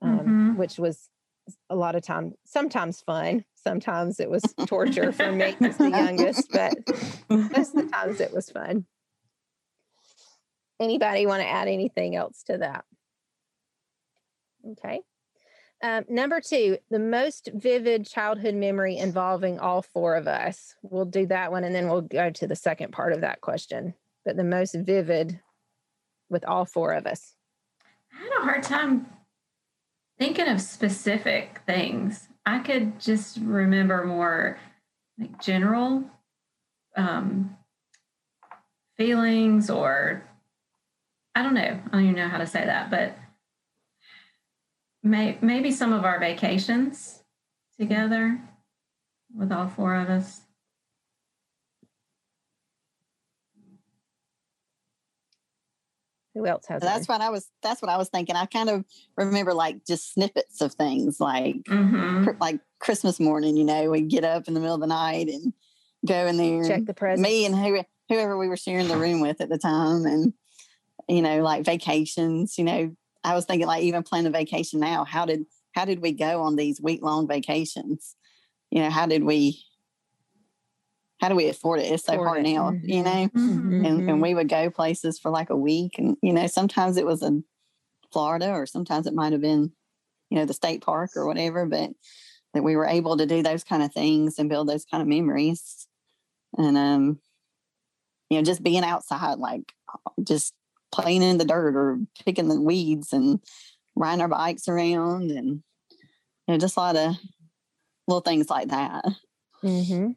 um, 0.02 0.10
Mhm. 0.10 0.56
which 0.56 0.78
was 0.78 1.08
a 1.70 1.76
lot 1.76 1.94
of 1.94 2.02
time 2.02 2.34
sometimes 2.44 3.00
fun 3.00 3.44
sometimes 3.54 4.20
it 4.20 4.30
was 4.30 4.54
torture 4.66 5.12
for 5.12 5.30
me 5.32 5.54
as 5.62 5.78
the 5.78 5.90
youngest 5.90 6.50
but 6.52 6.74
most 7.30 7.74
of 7.74 7.84
the 7.84 7.90
times 7.92 8.20
it 8.20 8.32
was 8.32 8.50
fun. 8.50 8.84
Anybody 10.80 11.24
want 11.24 11.40
to 11.42 11.48
add 11.48 11.68
anything 11.68 12.16
else 12.16 12.42
to 12.44 12.58
that? 12.58 12.84
Okay 14.72 15.00
um, 15.84 16.04
number 16.08 16.40
two 16.40 16.78
the 16.90 16.98
most 16.98 17.50
vivid 17.54 18.06
childhood 18.06 18.54
memory 18.54 18.96
involving 18.96 19.58
all 19.58 19.82
four 19.82 20.16
of 20.16 20.26
us 20.26 20.74
we'll 20.82 21.04
do 21.04 21.26
that 21.26 21.52
one 21.52 21.62
and 21.62 21.74
then 21.74 21.88
we'll 21.88 22.00
go 22.00 22.30
to 22.30 22.46
the 22.46 22.56
second 22.56 22.92
part 22.92 23.12
of 23.12 23.20
that 23.20 23.40
question 23.40 23.94
but 24.24 24.36
the 24.36 24.44
most 24.44 24.74
vivid 24.74 25.38
with 26.28 26.44
all 26.46 26.64
four 26.64 26.92
of 26.92 27.06
us 27.06 27.34
I 28.12 28.22
had 28.22 28.32
a 28.40 28.44
hard 28.44 28.62
time 28.62 29.06
thinking 30.18 30.48
of 30.48 30.60
specific 30.60 31.60
things. 31.66 32.28
I 32.46 32.58
could 32.60 33.00
just 33.00 33.38
remember 33.42 34.04
more 34.04 34.58
like 35.18 35.40
general 35.40 36.04
um, 36.96 37.56
feelings, 38.96 39.70
or 39.70 40.28
I 41.34 41.42
don't 41.42 41.54
know. 41.54 41.80
I 41.86 41.90
don't 41.92 42.02
even 42.02 42.14
know 42.16 42.28
how 42.28 42.38
to 42.38 42.46
say 42.46 42.64
that, 42.64 42.90
but 42.90 43.16
may, 45.04 45.38
maybe 45.40 45.70
some 45.70 45.92
of 45.92 46.04
our 46.04 46.18
vacations 46.18 47.22
together 47.78 48.40
with 49.34 49.52
all 49.52 49.68
four 49.68 49.94
of 49.94 50.08
us. 50.08 50.40
who 56.34 56.46
else 56.46 56.66
has 56.66 56.82
that's 56.82 57.06
what 57.06 57.20
I 57.20 57.30
was. 57.30 57.48
That's 57.62 57.80
what 57.80 57.90
I 57.90 57.96
was 57.96 58.08
thinking. 58.08 58.34
I 58.34 58.46
kind 58.46 58.68
of 58.68 58.84
remember 59.16 59.54
like 59.54 59.86
just 59.86 60.12
snippets 60.12 60.60
of 60.60 60.74
things, 60.74 61.20
like 61.20 61.56
Mm-hmm. 61.68 62.30
like 62.40 62.60
Christmas 62.80 63.20
morning. 63.20 63.56
You 63.56 63.64
know, 63.64 63.90
we 63.90 64.02
get 64.02 64.24
up 64.24 64.48
in 64.48 64.54
the 64.54 64.60
middle 64.60 64.74
of 64.74 64.80
the 64.80 64.86
night 64.86 65.28
and 65.28 65.52
go 66.04 66.26
in 66.26 66.36
there. 66.36 66.64
check 66.64 66.86
the 66.86 66.94
present 66.94 67.22
me 67.26 67.46
and 67.46 67.54
who, 67.54 67.82
whoever 68.08 68.36
we 68.36 68.48
were 68.48 68.56
sharing 68.56 68.88
the 68.88 68.96
room 68.96 69.20
with 69.20 69.40
at 69.40 69.48
the 69.48 69.58
time 69.58 70.04
and 70.04 70.32
you 71.08 71.22
know 71.22 71.42
like 71.42 71.64
vacations 71.64 72.56
you 72.58 72.64
know 72.64 72.94
i 73.24 73.34
was 73.34 73.44
thinking 73.44 73.66
like 73.66 73.82
even 73.82 74.02
planning 74.02 74.28
a 74.28 74.30
vacation 74.30 74.80
now 74.80 75.04
how 75.04 75.24
did 75.24 75.44
how 75.72 75.84
did 75.84 76.00
we 76.00 76.12
go 76.12 76.42
on 76.42 76.56
these 76.56 76.80
week 76.80 77.02
long 77.02 77.26
vacations 77.26 78.14
you 78.70 78.80
know 78.82 78.90
how 78.90 79.06
did 79.06 79.24
we 79.24 79.62
how 81.20 81.28
do 81.28 81.34
we 81.34 81.48
afford 81.48 81.80
it 81.80 81.90
it's 81.90 82.04
so 82.04 82.16
hard 82.18 82.40
it. 82.40 82.50
now 82.50 82.76
you 82.82 83.02
Mhm. 83.02 83.04
know 83.04 83.28
Mm-hmm. 83.36 83.84
and, 83.84 84.08
and 84.08 84.22
we 84.22 84.34
would 84.34 84.48
go 84.48 84.70
places 84.70 85.18
for 85.18 85.30
like 85.30 85.50
a 85.50 85.56
week 85.56 85.98
and 85.98 86.16
you 86.22 86.32
know 86.32 86.46
sometimes 86.46 86.96
it 86.96 87.06
was 87.06 87.22
in 87.22 87.44
florida 88.12 88.50
or 88.50 88.66
sometimes 88.66 89.06
it 89.06 89.14
might 89.14 89.32
have 89.32 89.40
been 89.40 89.72
you 90.30 90.38
know 90.38 90.44
the 90.44 90.54
state 90.54 90.82
park 90.82 91.10
or 91.16 91.26
whatever 91.26 91.66
but 91.66 91.90
that 92.52 92.62
we 92.62 92.76
were 92.76 92.86
able 92.86 93.16
to 93.16 93.26
do 93.26 93.42
those 93.42 93.64
kind 93.64 93.82
of 93.82 93.92
things 93.92 94.38
and 94.38 94.48
build 94.48 94.68
those 94.68 94.84
kind 94.84 95.02
of 95.02 95.08
memories 95.08 95.86
and 96.56 96.76
um 96.76 97.18
you 98.30 98.38
know 98.38 98.44
just 98.44 98.62
being 98.62 98.84
outside 98.84 99.38
like 99.38 99.72
just 100.22 100.54
playing 100.94 101.22
in 101.22 101.38
the 101.38 101.44
dirt 101.44 101.74
or 101.74 101.98
picking 102.24 102.46
the 102.48 102.60
weeds 102.60 103.12
and 103.12 103.40
riding 103.96 104.20
our 104.20 104.28
bikes 104.28 104.68
around 104.68 105.30
and 105.32 105.48
you 105.48 106.48
know 106.48 106.56
just 106.58 106.76
a 106.76 106.80
lot 106.80 106.94
of 106.96 107.16
little 108.06 108.20
things 108.20 108.48
like 108.48 108.68
that 108.68 109.04
hmm 109.60 110.10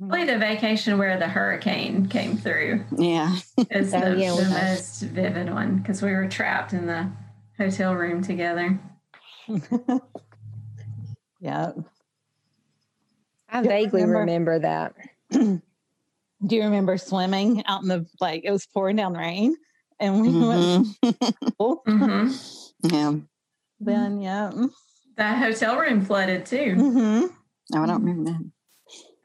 Probably 0.00 0.24
the 0.24 0.36
vacation 0.36 0.98
where 0.98 1.16
the 1.16 1.28
hurricane 1.28 2.06
came 2.08 2.36
through. 2.36 2.84
yeah 2.98 3.36
is 3.70 3.94
Oh, 3.94 4.00
the, 4.00 4.16
yeah, 4.20 4.34
the 4.34 4.50
most 4.50 5.02
vivid 5.02 5.48
one 5.48 5.76
because 5.78 6.02
we 6.02 6.10
were 6.10 6.26
trapped 6.28 6.72
in 6.72 6.86
the 6.88 7.08
hotel 7.56 7.94
room 7.94 8.20
together. 8.20 8.80
yeah. 11.40 11.70
i 13.48 13.62
vaguely 13.62 14.02
remember- 14.02 14.18
remember 14.20 14.58
that 14.58 14.94
Do 15.30 16.56
you 16.56 16.62
remember 16.64 16.96
swimming 16.98 17.64
out 17.66 17.82
in 17.82 17.88
the 17.88 18.06
like 18.20 18.42
it 18.44 18.50
was 18.50 18.66
pouring 18.66 18.96
down 18.96 19.14
rain 19.14 19.54
and 20.00 20.20
we 20.20 20.28
went 20.32 20.86
Mhm. 21.04 21.56
pool? 21.58 21.82
hmm 21.86 22.28
yeah 22.82 23.12
then 23.78 24.20
yeah. 24.20 24.50
That 25.16 25.38
hotel 25.38 25.78
room 25.78 26.04
flooded 26.04 26.46
too. 26.46 26.74
hmm 26.74 27.26
no 27.70 27.82
i 27.82 27.86
don't 27.86 28.02
remember 28.02 28.30
that 28.30 28.40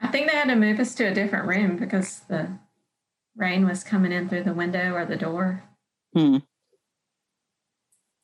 I 0.02 0.08
think 0.10 0.30
they 0.30 0.36
had 0.38 0.50
to 0.50 0.56
move 0.56 0.80
us 0.80 0.94
to 0.96 1.06
a 1.06 1.14
different 1.14 1.48
room 1.48 1.78
because 1.78 2.20
the 2.28 2.50
rain 3.36 3.66
was 3.66 3.84
coming 3.84 4.12
in 4.12 4.28
through 4.30 4.44
the 4.44 4.54
window 4.54 4.94
or 4.94 5.06
the 5.06 5.16
door. 5.16 5.64
Hmm. 6.14 6.38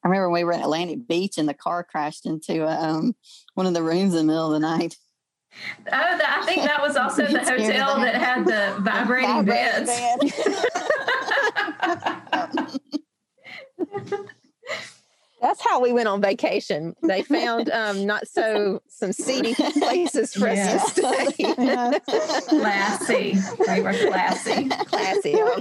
I 0.03 0.07
remember 0.07 0.29
we 0.29 0.43
were 0.43 0.53
at 0.53 0.61
Atlantic 0.61 1.07
Beach 1.07 1.37
and 1.37 1.47
the 1.49 1.53
car 1.55 1.83
crashed 1.83 2.25
into 2.25 2.67
um, 2.67 3.15
one 3.55 3.65
of 3.65 3.73
the 3.73 3.81
rooms 3.83 4.13
in 4.13 4.17
the 4.19 4.23
middle 4.25 4.47
of 4.53 4.61
the 4.61 4.67
night. 4.67 4.95
Oh, 5.87 5.91
that, 5.91 6.39
I 6.41 6.45
think 6.45 6.63
that 6.63 6.81
was 6.81 6.95
also 6.97 7.23
the 7.27 7.31
You 7.31 7.43
scared 7.45 7.61
of 7.61 7.81
hotel 7.81 7.95
that 8.01 8.13
that? 8.13 8.21
had 8.21 8.45
the 8.45 8.81
vibrating 8.83 9.45
Vibrating 9.45 9.85
beds. 9.85 10.33
bed. 11.83 12.39
That's 15.41 15.59
how 15.65 15.81
we 15.81 15.91
went 15.91 16.07
on 16.07 16.21
vacation. 16.21 16.95
They 17.01 17.23
found 17.23 17.69
um, 17.71 18.05
not 18.05 18.27
so 18.27 18.81
some 18.87 19.11
seedy 19.11 19.55
places 19.55 20.33
for 20.35 20.47
Yeah. 20.47 20.75
us 20.79 20.93
to 20.93 21.01
stay. 21.33 21.55
Yeah. 21.57 21.97
classy. 22.47 23.37
We 23.67 23.81
were 23.81 23.93
classy. 23.93 24.69
Classy. 24.69 25.31
yeah. 25.31 25.59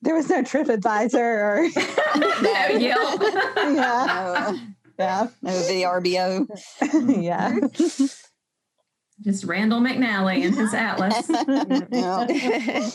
There 0.00 0.14
was 0.14 0.28
no 0.30 0.42
TripAdvisor 0.42 1.14
or 1.14 1.68
no 2.42 2.78
Yelp. 2.78 3.20
yeah. 3.22 4.46
no, 4.48 4.58
Yeah. 4.98 5.28
no 5.42 5.50
VRBO. 5.50 6.46
yeah. 7.22 7.58
Just 9.22 9.44
Randall 9.44 9.80
McNally 9.80 10.44
and 10.44 10.54
his 10.54 10.72
atlas. 10.72 11.28
Yeah. 11.92 12.90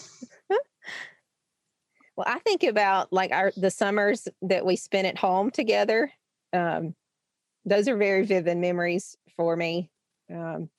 Well, 2.19 2.27
I 2.27 2.39
think 2.39 2.63
about 2.63 3.13
like 3.13 3.31
our 3.31 3.53
the 3.55 3.71
summers 3.71 4.27
that 4.41 4.65
we 4.65 4.75
spent 4.75 5.07
at 5.07 5.17
home 5.17 5.51
together. 5.51 6.11
Um, 6.51 6.93
those 7.63 7.87
are 7.87 7.95
very 7.95 8.25
vivid 8.25 8.57
memories 8.57 9.15
for 9.37 9.55
me. 9.55 9.89
Um, 10.29 10.69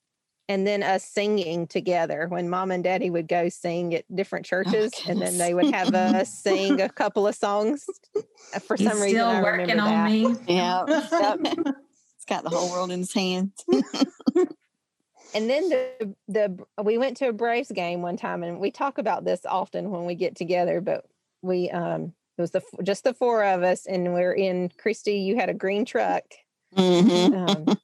and 0.47 0.67
then 0.67 0.83
us 0.83 1.03
singing 1.03 1.65
together 1.65 2.27
when 2.27 2.47
mom 2.47 2.69
and 2.69 2.83
daddy 2.83 3.09
would 3.09 3.27
go 3.27 3.49
sing 3.49 3.95
at 3.95 4.05
different 4.15 4.45
churches, 4.45 4.91
and 5.07 5.19
then 5.19 5.39
they 5.39 5.55
would 5.55 5.73
have 5.73 5.95
us 5.95 6.31
sing 6.31 6.79
a 6.79 6.89
couple 7.01 7.25
of 7.25 7.33
songs. 7.33 7.87
Uh, 8.15 8.59
For 8.59 8.75
He's 8.75 8.87
some 8.87 9.01
reason, 9.01 9.17
still 9.17 9.29
I 9.29 9.41
working 9.41 9.61
remember 9.61 9.81
on 9.81 9.89
that. 9.89 10.11
me. 10.11 10.35
Yeah. 10.47 10.85
Yep. 10.87 11.39
It's 12.17 12.25
got 12.29 12.43
the 12.43 12.51
whole 12.51 12.69
world 12.71 12.91
in 12.91 12.99
his 12.99 13.13
hands. 13.13 13.65
And 15.33 15.49
then 15.49 15.69
the 15.69 16.15
the 16.27 16.83
we 16.83 16.97
went 16.97 17.17
to 17.17 17.29
a 17.29 17.33
Braves 17.33 17.71
game 17.71 18.01
one 18.01 18.17
time, 18.17 18.43
and 18.43 18.59
we 18.59 18.69
talk 18.69 18.97
about 18.97 19.23
this 19.23 19.45
often 19.45 19.89
when 19.89 20.05
we 20.05 20.15
get 20.15 20.35
together. 20.35 20.81
But 20.81 21.05
we 21.41 21.69
um 21.69 22.13
it 22.37 22.41
was 22.41 22.51
the 22.51 22.61
just 22.83 23.03
the 23.03 23.13
four 23.13 23.43
of 23.43 23.61
us, 23.63 23.85
and 23.85 24.13
we're 24.13 24.33
in 24.33 24.69
Christy. 24.77 25.15
You 25.19 25.35
had 25.35 25.49
a 25.49 25.53
green 25.53 25.85
truck, 25.85 26.23
Mhm. 26.75 27.33
um, 27.35 27.77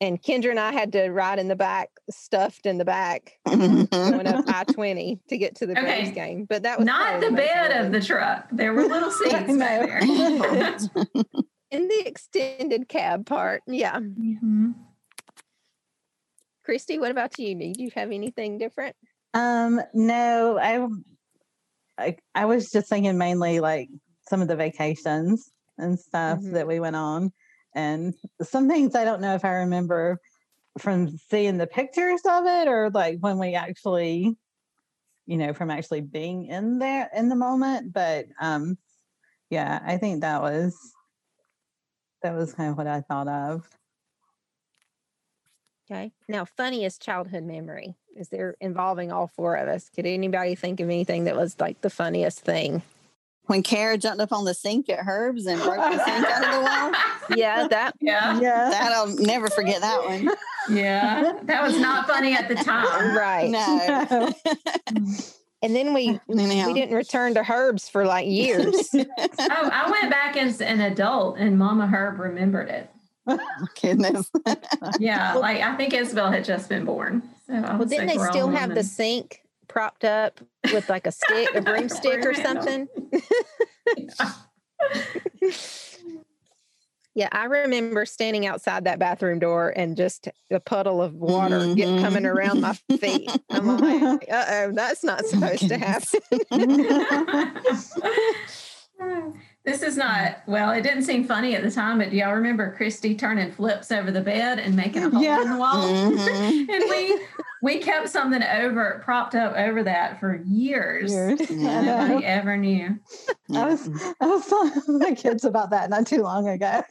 and 0.00 0.20
Kendra 0.22 0.50
and 0.50 0.60
I 0.60 0.72
had 0.72 0.92
to 0.92 1.08
ride 1.10 1.38
in 1.38 1.48
the 1.48 1.56
back, 1.56 1.90
stuffed 2.10 2.66
in 2.66 2.76
the 2.78 2.84
back, 2.84 3.38
going 3.46 4.26
up 4.26 4.44
I 4.48 4.64
twenty 4.64 5.20
to 5.28 5.38
get 5.38 5.54
to 5.56 5.66
the 5.66 5.72
Okay. 5.72 5.82
Braves 5.82 6.10
game. 6.10 6.44
But 6.44 6.64
that 6.64 6.78
was 6.78 6.86
Not 6.86 7.20
the 7.20 7.30
most 7.30 7.36
bed 7.38 7.84
of 7.86 7.92
the 7.92 8.00
truck. 8.00 8.48
There 8.52 8.72
were 8.74 8.84
little 8.84 9.10
seats 9.12 9.56
back 9.56 9.86
there. 9.86 9.98
in 11.70 11.88
the 11.88 12.02
extended 12.06 12.88
cab 12.88 13.26
part. 13.26 13.62
Yeah, 13.66 14.00
Mhm. 14.00 14.74
Christy, 16.64 16.98
what 16.98 17.10
about 17.10 17.38
you? 17.38 17.54
Did 17.54 17.76
you 17.78 17.90
have 17.94 18.10
anything 18.10 18.58
different? 18.58 18.96
Um, 19.34 19.80
no, 19.92 20.58
I, 20.58 20.86
I, 21.98 22.16
I 22.34 22.46
was 22.46 22.70
just 22.70 22.88
thinking 22.88 23.18
mainly 23.18 23.60
like 23.60 23.88
some 24.28 24.42
of 24.42 24.48
the 24.48 24.56
vacations 24.56 25.50
and 25.78 25.98
stuff 25.98 26.40
Mhm. 26.40 26.52
that 26.52 26.66
we 26.66 26.80
went 26.80 26.96
on, 26.96 27.32
and 27.74 28.14
some 28.42 28.68
things 28.68 28.94
I 28.94 29.04
don't 29.04 29.20
know 29.20 29.34
if 29.34 29.44
I 29.44 29.54
remember 29.54 30.20
from 30.78 31.08
seeing 31.30 31.58
the 31.58 31.66
pictures 31.66 32.20
of 32.28 32.46
it 32.46 32.68
or 32.68 32.90
like 32.90 33.18
when 33.20 33.38
we 33.38 33.54
actually, 33.54 34.36
you 35.26 35.36
know, 35.36 35.52
from 35.54 35.70
actually 35.70 36.00
being 36.00 36.46
in 36.46 36.78
there 36.78 37.10
in 37.14 37.28
the 37.28 37.36
moment. 37.36 37.92
But 37.92 38.26
um, 38.40 38.76
yeah, 39.50 39.80
I 39.84 39.98
think 39.98 40.22
that 40.22 40.42
was 40.42 40.76
that 42.22 42.34
was 42.34 42.54
kind 42.54 42.70
of 42.70 42.76
what 42.78 42.86
I 42.86 43.02
thought 43.02 43.28
of. 43.28 43.68
Okay. 45.90 46.12
Now, 46.28 46.44
funniest 46.44 47.02
childhood 47.02 47.44
memory 47.44 47.94
is 48.16 48.28
there 48.28 48.54
involving 48.60 49.10
all 49.12 49.26
four 49.26 49.56
of 49.56 49.68
us? 49.68 49.90
Could 49.90 50.06
anybody 50.06 50.54
think 50.54 50.80
of 50.80 50.88
anything 50.88 51.24
that 51.24 51.36
was 51.36 51.58
like 51.60 51.80
the 51.80 51.90
funniest 51.90 52.40
thing? 52.40 52.82
when 53.46 53.62
Kara 53.62 53.98
jumped 53.98 54.22
up 54.22 54.32
on 54.32 54.44
the 54.44 54.54
sink 54.54 54.88
at 54.88 55.00
Herb's 55.00 55.46
and 55.46 55.60
broke 55.60 55.76
the 55.76 56.04
sink 56.04 56.26
out 56.26 56.44
of 56.44 56.50
the 56.52 56.60
wall. 56.60 56.92
Yeah, 57.38 57.66
that 57.68 57.94
Yeah. 58.00 58.38
Yeah. 58.40 58.70
That 58.70 58.92
I'll 58.92 59.16
never 59.16 59.48
forget 59.48 59.80
that 59.80 60.04
one. 60.04 60.28
Yeah. 60.68 61.38
That 61.44 61.62
was 61.62 61.78
not 61.78 62.06
funny 62.06 62.34
at 62.34 62.48
the 62.48 62.54
time. 62.54 63.16
right. 63.16 63.50
No. 63.50 64.32
And 65.62 65.74
then 65.74 65.94
we 65.94 66.20
Anyhow. 66.30 66.66
we 66.66 66.74
didn't 66.74 66.94
return 66.94 67.32
to 67.34 67.42
Herb's 67.42 67.88
for 67.88 68.04
like 68.04 68.26
years. 68.26 68.94
Oh, 68.94 69.06
I 69.40 69.90
went 69.90 70.10
back 70.10 70.36
as 70.36 70.60
an 70.60 70.82
adult 70.82 71.38
and 71.38 71.58
Mama 71.58 71.86
Herb 71.86 72.18
remembered 72.20 72.68
it. 72.68 72.90
Goodness. 73.80 74.30
Yeah, 74.98 75.34
like 75.34 75.60
I 75.62 75.74
think 75.76 75.94
Isabel 75.94 76.30
had 76.30 76.44
just 76.44 76.68
been 76.68 76.84
born. 76.84 77.22
So 77.46 77.54
well, 77.54 77.84
didn't 77.84 78.06
they 78.08 78.18
still 78.18 78.48
have 78.50 78.74
the 78.74 78.82
sink 78.82 79.42
propped 79.68 80.04
up 80.04 80.40
with 80.72 80.88
like 80.88 81.06
a 81.06 81.12
stick, 81.12 81.54
a 81.54 81.60
broomstick 81.62 82.24
or 82.24 82.34
something? 82.34 82.86
Yeah, 87.16 87.28
I 87.32 87.44
remember 87.44 88.04
standing 88.06 88.44
outside 88.46 88.84
that 88.84 88.98
bathroom 88.98 89.38
door 89.38 89.72
and 89.74 89.96
just 89.96 90.28
a 90.50 90.58
puddle 90.60 91.00
of 91.00 91.14
water 91.14 91.72
get 91.74 91.88
Mhm. 91.88 92.00
coming 92.02 92.26
around 92.26 92.60
my 92.60 92.74
feet. 92.98 93.30
I'm 93.50 93.66
like, 93.78 94.24
uh 94.30 94.44
oh, 94.48 94.72
that's 94.72 95.04
not 95.04 95.24
supposed 95.24 95.68
to 95.68 95.78
happen. 95.78 96.20
This 99.64 99.82
is 99.82 99.96
not 99.96 100.38
well. 100.46 100.70
It 100.72 100.82
didn't 100.82 101.04
seem 101.04 101.24
funny 101.24 101.54
at 101.54 101.62
the 101.62 101.70
time, 101.70 101.98
but 101.98 102.10
do 102.10 102.16
y'all 102.16 102.34
remember 102.34 102.72
Christy 102.76 103.14
turning 103.14 103.50
flips 103.52 103.90
over 103.90 104.10
the 104.10 104.20
bed 104.20 104.58
and 104.58 104.76
making 104.76 105.04
a 105.04 105.10
hole 105.10 105.22
Yeah. 105.22 105.42
in 105.42 105.50
the 105.50 105.56
wall? 105.56 105.74
Mhm. 105.88 106.68
and 106.68 106.84
we 106.90 107.18
we 107.62 107.78
kept 107.78 108.10
something 108.10 108.42
over 108.42 109.00
propped 109.04 109.34
up 109.34 109.54
over 109.56 109.82
that 109.82 110.20
for 110.20 110.42
years. 110.46 111.10
Years. 111.12 111.40
I 111.40 111.54
Yeah. 111.54 111.80
Nobody 112.08 112.26
ever 112.26 112.56
knew. 112.58 112.98
I 113.54 113.64
was 113.66 113.88
I 114.20 114.26
was 114.26 114.46
telling 114.46 114.72
my 114.98 115.12
kids 115.14 115.44
about 115.44 115.70
that 115.70 115.88
not 115.88 116.06
too 116.06 116.22
long 116.22 116.46
ago. 116.48 116.82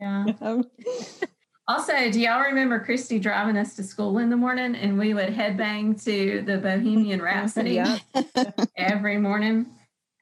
Yeah. 0.00 0.26
Um, 0.42 0.64
Also, 1.66 2.10
do 2.10 2.20
y'all 2.20 2.42
remember 2.42 2.78
Christy 2.78 3.18
driving 3.18 3.56
us 3.56 3.74
to 3.76 3.82
school 3.82 4.18
in 4.18 4.28
the 4.28 4.36
morning 4.36 4.74
and 4.74 4.98
we 4.98 5.14
would 5.14 5.30
headbang 5.30 6.02
to 6.04 6.42
the 6.42 6.58
Bohemian 6.58 7.22
Rhapsody 7.22 7.76
Yeah. 7.76 7.98
every 8.76 9.16
morning 9.16 9.64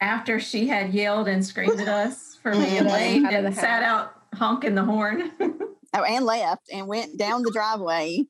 after 0.03 0.41
she 0.41 0.67
had 0.67 0.93
yelled 0.93 1.29
and 1.29 1.47
screamed 1.47 1.81
at 1.81 1.89
us 1.89 2.37
for 2.43 2.51
being 2.53 2.85
late 2.85 3.25
Out 3.25 3.35
of 3.35 3.45
and 3.47 3.55
sat 3.55 3.83
out 3.85 4.13
honking 4.35 4.75
the 4.75 4.85
horn. 4.85 5.31
Oh, 5.95 6.05
and 6.05 6.25
left 6.25 6.71
and 6.73 6.87
went 6.87 7.19
down 7.19 7.43
the 7.43 7.51
driveway, 7.51 8.25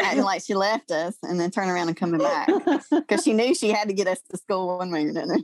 acting 0.00 0.24
like 0.24 0.42
she 0.42 0.54
left 0.54 0.90
us, 0.90 1.14
and 1.22 1.38
then 1.38 1.52
turned 1.52 1.70
around 1.70 1.86
and 1.86 1.96
coming 1.96 2.18
back 2.18 2.48
because 2.90 3.22
she 3.22 3.34
knew 3.34 3.54
she 3.54 3.68
had 3.70 3.86
to 3.86 3.94
get 3.94 4.08
us 4.08 4.20
to 4.32 4.36
school 4.36 4.78
one 4.78 4.90
way 4.90 5.06
or 5.06 5.10
another. 5.10 5.38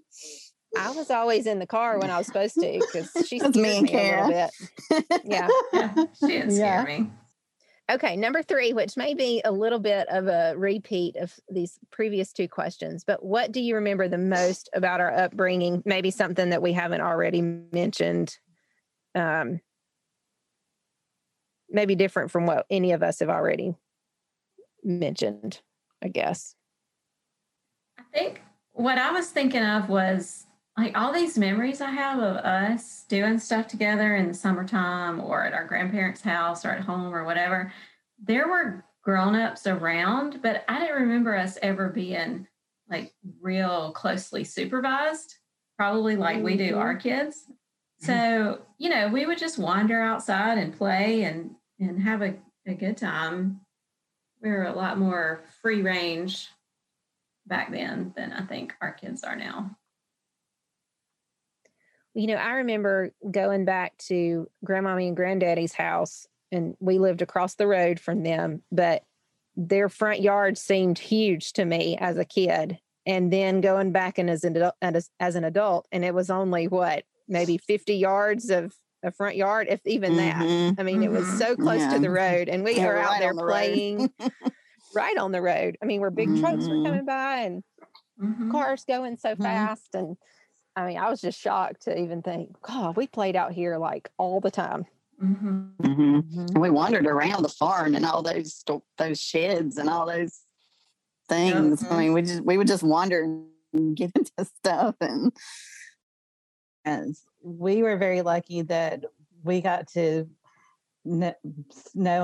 I 0.76 0.90
was 0.90 1.12
always 1.12 1.46
in 1.46 1.61
the 1.61 1.66
car 1.66 1.96
when 2.00 2.11
I 2.11 2.18
was 2.18 2.26
supposed 2.26 2.54
to 2.54 2.80
because 2.80 3.28
she 3.28 3.38
scared 3.52 3.54
me 3.54 3.78
and 3.78 3.87
me 3.87 3.92
a 3.94 4.26
little 4.26 4.48
bit. 4.90 5.22
Yeah. 5.24 5.48
yeah, 5.72 5.94
she 6.18 6.26
didn't 6.26 6.50
scare 6.50 6.84
Yeah. 6.90 6.98
me. 7.02 7.11
Okay, 7.90 8.16
number 8.16 8.42
three, 8.42 8.74
which 8.74 8.98
may 8.98 9.14
be 9.14 9.40
a 9.46 9.51
little 9.51 9.79
bit 9.79 10.09
of 10.11 10.27
a 10.27 10.55
repeat 10.57 11.16
of 11.16 11.33
these 11.48 11.79
previous 11.90 12.35
two 12.35 12.46
questions, 12.46 13.03
but 13.03 13.24
what 13.24 13.51
do 13.51 13.61
you 13.61 13.77
remember 13.77 14.09
the 14.09 14.18
most 14.18 14.68
about 14.74 15.01
our 15.01 15.11
upbringing? 15.11 15.83
Maybe 15.87 16.11
something 16.11 16.51
that 16.51 16.61
we 16.61 16.74
haven't 16.74 17.01
already 17.01 17.40
mentioned. 17.40 18.37
Um, 19.14 19.61
maybe 21.70 21.94
different 21.94 22.31
from 22.31 22.44
what 22.44 22.66
any 22.68 22.92
of 22.92 23.03
us 23.03 23.20
have 23.20 23.31
already 23.31 23.74
mentioned, 24.85 25.61
I 26.03 26.09
guess. 26.09 26.55
I 27.98 28.03
think 28.12 28.42
what 28.72 28.98
I 28.98 29.12
was 29.12 29.31
thinking 29.31 29.64
of 29.64 29.88
was 29.88 30.46
like 30.79 30.97
all 30.97 31.12
these 31.12 31.37
memories 31.37 31.81
I 31.81 31.91
have 31.91 32.21
of 32.21 32.37
us 32.37 33.05
doing 33.09 33.38
stuff 33.38 33.67
together 33.67 34.14
in 34.14 34.29
the 34.29 34.35
summertime 34.35 35.21
or 35.21 35.45
at 35.45 35.53
our 35.53 35.67
grandparents' 35.67 36.21
house 36.21 36.64
or 36.64 36.71
at 36.71 36.85
home 36.85 37.12
or 37.12 37.25
whatever. 37.25 37.73
There 38.23 38.49
were 38.49 38.85
grown-ups 39.03 39.67
around, 39.67 40.41
but 40.41 40.64
I 40.69 40.79
didn't 40.79 41.03
remember 41.03 41.37
us 41.37 41.59
ever 41.62 41.88
being 41.88 42.47
like 42.88 43.12
real 43.41 43.91
closely 43.93 44.45
supervised, 44.45 45.35
probably 45.77 46.14
like 46.14 46.43
we 46.43 46.57
do 46.57 46.71
mm-hmm. 46.71 46.79
our 46.79 46.95
kids. 46.95 47.45
Mm-hmm. 47.49 48.07
So, 48.07 48.61
you 48.79 48.88
know, 48.88 49.09
we 49.09 49.27
would 49.27 49.38
just 49.38 49.59
wander 49.59 50.01
outside 50.01 50.59
and 50.59 50.77
play 50.77 51.25
and 51.25 51.57
and 51.81 52.01
have 52.03 52.23
a, 52.23 52.35
a 52.67 52.75
good 52.75 52.97
time. 52.97 53.61
We 54.43 54.51
were 54.51 54.64
a 54.64 54.73
lot 54.73 54.99
more 54.99 55.43
free 55.61 55.83
range 55.83 56.49
back 57.47 57.73
then 57.73 58.12
than 58.17 58.33
I 58.33 58.43
think 58.43 58.75
our 58.81 58.93
kids 58.93 59.25
are 59.25 59.37
now. 59.37 59.77
You 62.18 62.26
know, 62.26 62.35
I 62.35 62.54
remember 62.54 63.12
going 63.31 63.64
back 63.64 63.96
to 64.09 64.50
grandmommy 64.66 65.07
and 65.07 65.16
granddaddy's 65.16 65.72
house, 65.72 66.26
and 66.50 66.76
we 66.81 66.98
lived 66.98 67.22
across 67.22 67.54
the 67.54 67.68
road 67.68 68.00
from 68.00 68.24
them, 68.24 68.64
but 68.72 69.04
their 69.54 69.88
front 69.88 70.20
yard 70.20 70.59
seemed 70.59 70.98
huge 70.98 71.52
to 71.52 71.64
me 71.64 71.96
as 72.00 72.18
a 72.18 72.24
kid. 72.24 72.81
And 73.07 73.33
then 73.33 73.61
going 73.61 73.92
back 73.92 74.18
and 74.18 74.28
as 74.28 74.42
an 74.42 74.57
adult, 74.57 74.74
as, 74.83 75.11
as 75.20 75.37
an 75.37 75.44
adult, 75.44 75.87
and 75.92 76.04
it 76.04 76.12
was 76.12 76.28
only 76.28 76.66
what 76.66 77.04
maybe 77.28 77.57
50 77.57 77.94
yards 77.94 78.50
of 78.50 78.74
a 79.04 79.12
front 79.12 79.37
yard, 79.37 79.68
if 79.70 79.81
even 79.87 80.16
that. 80.16 80.44
Mhm. 80.44 80.74
I 80.76 80.83
mean, 80.83 81.04
it 81.04 81.12
was 81.12 81.28
Mhm. 81.28 81.38
so 81.38 81.57
close 81.57 81.87
to 81.87 82.00
the 82.00 82.11
road, 82.11 82.48
and 82.48 82.64
we 82.64 82.72
Yeah, 82.78 82.87
were 82.88 82.98
out 82.98 83.20
there 83.20 83.33
the 83.33 83.44
playing 83.44 84.11
right 84.92 85.16
on 85.16 85.31
the 85.31 85.40
road. 85.40 85.78
I 85.81 85.87
mean, 85.87 86.00
where 86.00 86.11
big 86.11 86.35
trucks 86.40 86.68
were 86.68 86.81
coming 86.85 87.04
by 87.07 87.42
and 87.42 87.62
Mhm. 88.20 88.50
cars 88.50 88.85
going 88.85 89.18
so 89.18 89.37
Mhm. 89.37 89.42
fast 89.44 89.94
and 89.94 90.16
i 90.79 90.87
mean 90.87 90.99
i 90.99 91.09
was 91.11 91.21
just 91.21 91.38
shocked 91.41 91.83
to 91.83 91.99
even 91.99 92.23
think 92.23 92.61
god 92.62 92.97
we 92.97 93.07
played 93.07 93.37
out 93.37 93.53
here 93.53 93.77
like 93.77 94.11
all 94.19 94.41
the 94.41 94.51
time 94.51 94.87
Mhm. 95.23 95.75
Mhm. 95.83 96.59
We 96.59 96.71
wandered 96.71 97.07
around 97.07 97.43
the 97.43 97.49
farm 97.49 97.95
and 97.97 98.05
all 98.05 98.23
those 98.23 98.64
those 98.99 99.21
sheds 99.21 99.77
and 99.77 99.91
all 99.91 100.07
those 100.07 100.43
things. 101.29 101.83
Mhm. 101.83 101.91
I 101.93 101.99
mean, 101.99 102.12
we 102.12 102.23
just 102.23 102.45
we 102.45 102.57
would 102.57 102.69
just 102.69 102.85
wander 102.85 103.23
and 103.73 103.97
get 103.97 104.12
into 104.14 104.45
stuff 104.45 104.95
and 105.01 105.33
friends. 106.85 107.25
We 107.43 107.83
were 107.83 107.97
very 107.97 108.23
lucky 108.23 108.62
that 108.62 109.05
we 109.43 109.61
got 109.61 109.88
to 109.88 110.29
know 111.05 111.35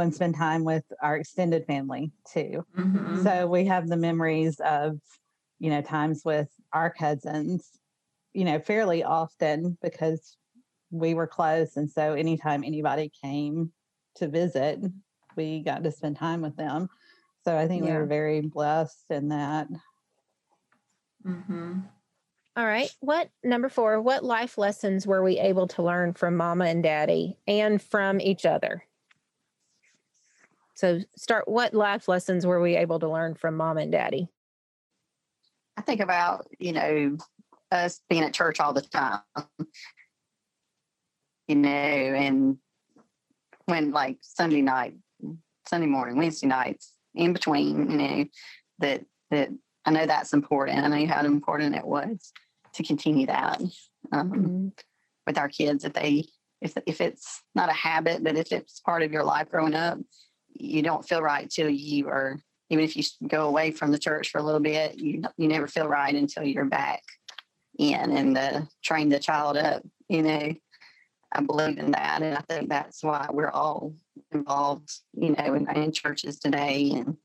and 0.01 0.14
spend 0.14 0.37
time 0.37 0.62
with 0.62 0.85
our 1.03 1.17
extended 1.17 1.67
family 1.67 2.12
too. 2.33 2.64
Mhm. 2.77 3.23
So 3.25 3.47
we 3.47 3.64
have 3.64 3.88
the 3.88 3.97
memories 3.97 4.61
of, 4.61 5.01
you 5.59 5.71
know, 5.71 5.81
times 5.83 6.23
with 6.25 6.49
our 6.73 6.90
cousins, 6.90 7.69
you 8.35 8.44
know, 8.44 8.59
fairly 8.59 9.03
often 9.03 9.79
because 9.81 10.37
we 10.90 11.14
were 11.14 11.27
close. 11.27 11.77
And 11.77 11.90
so 11.90 12.12
anytime 12.12 12.62
anybody 12.64 13.11
came 13.23 13.73
to 14.16 14.29
visit, 14.29 14.81
we 15.37 15.62
got 15.62 15.83
to 15.85 15.90
spend 15.90 16.16
time 16.16 16.42
with 16.42 16.57
them. 16.57 16.88
So 17.44 17.57
I 17.57 17.66
think 17.66 17.83
we 17.83 17.88
Yeah. 17.88 17.99
were 18.01 18.07
very 18.07 18.40
blessed 18.42 19.07
in 19.11 19.29
that. 19.29 19.68
Mhm. 21.25 21.88
all 22.57 22.66
right 22.66 22.90
what 23.01 23.31
number 23.42 23.70
four 23.70 24.01
what 24.01 24.23
life 24.23 24.59
lessons 24.59 25.07
were 25.07 25.23
we 25.23 25.38
able 25.38 25.66
to 25.66 25.83
learn 25.83 26.12
from 26.12 26.37
mama 26.37 26.66
and 26.66 26.83
daddy 26.83 27.38
and 27.47 27.81
from 27.81 28.20
each 28.20 28.44
other 28.44 28.85
so 30.75 31.01
start 31.16 31.49
what 31.49 31.73
life 31.73 32.07
lessons 32.07 32.47
were 32.47 32.61
we 32.61 32.77
able 32.77 32.99
to 33.01 33.09
learn 33.09 33.35
from 33.35 33.57
mama 33.57 33.81
and 33.81 33.92
daddy 33.92 34.29
I 35.77 35.81
think 35.81 36.01
about, 36.01 36.47
you 36.61 36.73
know, 36.73 37.16
us 37.74 38.00
being 38.08 38.22
at 38.22 38.32
church 38.32 38.60
all 38.60 38.72
the 38.72 38.82
time. 38.82 39.20
You 41.48 41.56
know, 41.56 41.68
and 41.68 42.56
when 43.66 43.90
like 43.90 44.18
Sunday 44.22 44.62
night, 44.62 44.94
Sunday 45.68 45.87
morning, 45.87 46.16
Wednesday 46.16 46.46
nights, 46.46 46.92
in 47.14 47.32
between, 47.32 47.90
you 47.90 47.96
know, 47.98 48.24
that 48.78 49.04
that 49.30 49.50
I 49.84 49.90
know 49.90 50.06
that's 50.06 50.32
important. 50.32 50.78
I 50.78 50.88
know 50.88 51.06
how 51.06 51.24
important 51.24 51.74
it 51.76 51.84
was 51.84 52.32
to 52.74 52.82
continue 52.82 53.26
that 53.26 53.60
um, 54.12 54.32
Mhm. 54.32 54.78
with 55.26 55.38
our 55.38 55.48
kids. 55.48 55.84
If 55.84 55.92
they 55.92 56.24
if 56.60 56.76
if 56.87 57.00
it's 57.00 57.42
not 57.54 57.68
a 57.68 57.74
habit, 57.74 58.24
but 58.24 58.37
if 58.37 58.52
it's 58.52 58.80
part 58.80 59.02
of 59.02 59.12
your 59.12 59.24
life 59.24 59.50
growing 59.50 59.74
up, 59.74 59.98
you 60.54 60.82
don't 60.82 61.06
feel 61.06 61.20
right 61.22 61.50
till 61.50 61.68
you 61.68 62.08
are 62.08 62.38
even 62.70 62.84
if 62.84 62.96
you 62.96 63.02
go 63.28 63.46
away 63.46 63.70
from 63.70 63.92
the 63.92 63.98
church 63.98 64.30
for 64.30 64.38
a 64.38 64.42
little 64.42 64.60
bit, 64.60 64.98
you 64.98 65.22
you 65.37 65.48
never 65.48 65.66
feel 65.66 65.87
right 65.87 66.14
until 66.14 66.44
you're 66.44 66.64
back 66.64 67.02
in 67.78 68.16
and 68.16 68.37
the 68.37 68.68
train 68.82 69.08
the 69.08 69.18
child 69.18 69.56
up. 69.56 69.82
You 70.08 70.22
know, 70.22 70.54
I 71.32 71.40
believe 71.40 71.78
in 71.78 71.92
that, 71.92 72.22
and 72.22 72.37
I 72.37 72.42
think 72.48 72.68
that's 72.68 73.02
why 73.02 73.28
we're 73.30 73.50
all 73.50 73.94
involved. 74.32 74.90
You 75.14 75.34
know, 75.37 75.54
in, 75.54 75.68
in 75.76 75.92
churches 75.92 76.38
today 76.38 76.92
and 76.94 77.16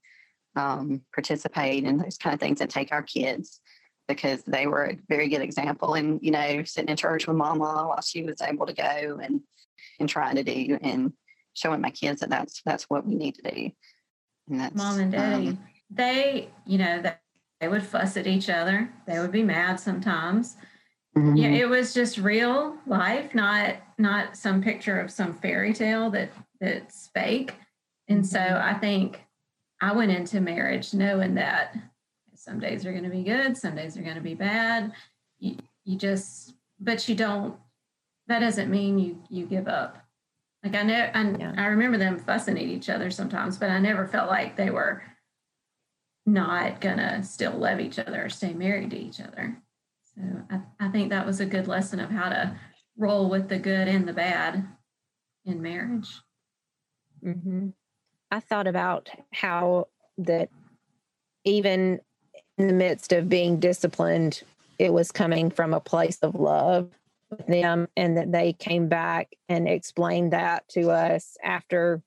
um, 0.56 1.02
participate 1.14 1.84
in 1.84 1.98
those 1.98 2.18
kind 2.18 2.34
of 2.34 2.40
things 2.40 2.62
and 2.62 2.70
take 2.70 2.92
our 2.92 3.04
kids 3.04 3.60
because 4.08 4.42
they 4.44 4.66
were 4.66 4.86
a 4.86 4.98
very 5.08 5.30
good 5.30 5.42
example. 5.42 5.94
And 5.94 6.20
you 6.22 6.32
know, 6.32 6.64
sitting 6.64 6.90
in 6.90 6.98
church 6.98 7.28
with 7.28 7.38
Mama 7.38 7.88
while 7.88 8.02
she 8.02 8.24
was 8.24 8.42
able 8.42 8.66
to 8.66 8.74
go 8.74 9.20
and 9.22 9.42
and 10.00 10.10
trying 10.10 10.36
to 10.36 10.44
do 10.44 10.78
and 10.82 11.14
showing 11.54 11.82
my 11.82 11.92
kids 11.92 12.22
that 12.22 12.30
that's 12.30 12.62
that's 12.66 12.86
what 12.90 13.06
we 13.06 13.16
need 13.16 13.36
to 13.36 13.52
do. 13.52 13.72
And 14.50 14.60
that's 14.60 14.76
Mom 14.76 15.00
and 15.00 15.12
daddy, 15.12 15.48
um, 15.50 15.60
they, 15.90 16.50
you 16.66 16.78
know, 16.78 17.02
they, 17.02 17.14
they 17.60 17.68
would 17.68 17.84
fuss 17.84 18.18
at 18.18 18.28
each 18.28 18.50
other. 18.50 18.90
They 19.06 19.20
would 19.20 19.32
be 19.32 19.44
mad 19.44 19.80
sometimes. 19.80 20.58
Yeah, 21.16 21.22
mhm. 21.22 21.58
it 21.58 21.66
was 21.66 21.94
just 21.94 22.18
real 22.18 22.78
life, 22.86 23.34
not 23.36 23.76
not 23.98 24.38
some 24.38 24.62
picture 24.62 25.00
of 25.00 25.12
some 25.12 25.34
fairy 25.34 25.74
tale 25.74 26.10
that 26.12 26.30
that's 26.62 27.08
fake. 27.14 27.56
And 28.08 28.26
so 28.26 28.40
I 28.40 28.74
think 28.76 29.22
I 29.82 29.92
went 29.92 30.12
into 30.12 30.40
marriage 30.40 30.94
knowing 30.94 31.36
that 31.36 31.76
some 32.36 32.60
days 32.60 32.86
are 32.86 32.92
going 32.92 33.04
to 33.04 33.10
be 33.10 33.24
good, 33.24 33.58
some 33.58 33.76
days 33.76 33.98
are 33.98 34.02
going 34.02 34.16
to 34.16 34.22
be 34.22 34.34
bad. 34.36 34.94
You, 35.40 35.58
you 35.84 35.98
just, 35.98 36.54
but 36.80 37.08
you 37.10 37.16
don't. 37.16 37.56
That 38.28 38.40
doesn't 38.40 38.70
mean 38.70 39.00
you 39.00 39.22
you 39.30 39.46
give 39.46 39.68
up. 39.68 39.98
Like 40.64 40.76
I 40.76 40.84
know, 40.84 41.10
I, 41.14 41.36
Yeah. 41.38 41.54
I 41.58 41.66
remember 41.66 41.98
them 41.98 42.20
fussing 42.20 42.58
at 42.58 42.64
each 42.64 42.90
other 42.90 43.10
sometimes, 43.10 43.58
but 43.58 43.70
I 43.72 43.80
never 43.80 44.08
felt 44.08 44.30
like 44.30 44.56
they 44.56 44.70
were 44.70 45.02
not 46.34 46.82
gonna 46.82 47.24
still 47.24 47.54
love 47.54 47.80
each 47.80 48.00
other 48.00 48.26
or 48.26 48.30
stay 48.30 48.54
married 48.54 48.92
to 48.92 48.98
each 48.98 49.20
other. 49.20 49.58
So 50.16 50.22
I, 50.50 50.62
I 50.80 50.90
think 50.90 51.10
that 51.10 51.26
was 51.26 51.40
a 51.40 51.46
good 51.46 51.68
lesson 51.68 52.00
of 52.00 52.10
how 52.10 52.30
to 52.30 52.56
roll 52.98 53.30
with 53.30 53.50
the 53.50 53.60
good 53.60 53.88
and 53.88 54.08
the 54.08 54.14
bad 54.14 54.68
in 55.46 55.62
marriage. 55.62 56.20
hmm 57.24 57.70
I 58.32 58.40
thought 58.40 58.68
about 58.68 59.10
how 59.34 59.88
that 60.20 60.50
even 61.46 62.00
in 62.58 62.68
the 62.68 62.74
midst 62.74 63.12
of 63.12 63.30
being 63.30 63.60
disciplined, 63.60 64.44
it 64.78 64.94
was 64.94 65.12
coming 65.12 65.50
from 65.50 65.74
a 65.74 65.80
place 65.80 66.20
of 66.22 66.36
love 66.36 66.92
with 67.32 67.48
them, 67.48 67.88
and 67.96 68.18
that 68.18 68.32
they 68.32 68.54
came 68.54 68.88
back 68.88 69.36
and 69.48 69.68
explained 69.68 70.34
that 70.34 70.68
to 70.70 70.92
us 70.92 71.38
after, 71.44 72.02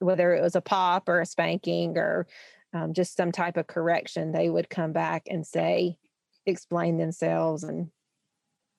whether 0.00 0.34
it 0.34 0.42
was 0.42 0.56
a 0.56 0.60
pop 0.60 1.08
or 1.08 1.20
a 1.20 1.26
spanking 1.26 1.96
or 1.96 2.26
um, 2.72 2.92
just 2.94 3.16
some 3.16 3.32
type 3.32 3.56
of 3.56 3.66
correction, 3.66 4.32
they 4.32 4.48
would 4.48 4.70
come 4.70 4.92
back 4.92 5.24
and 5.28 5.46
say, 5.46 5.98
explain 6.46 6.96
themselves 6.96 7.62
and 7.62 7.88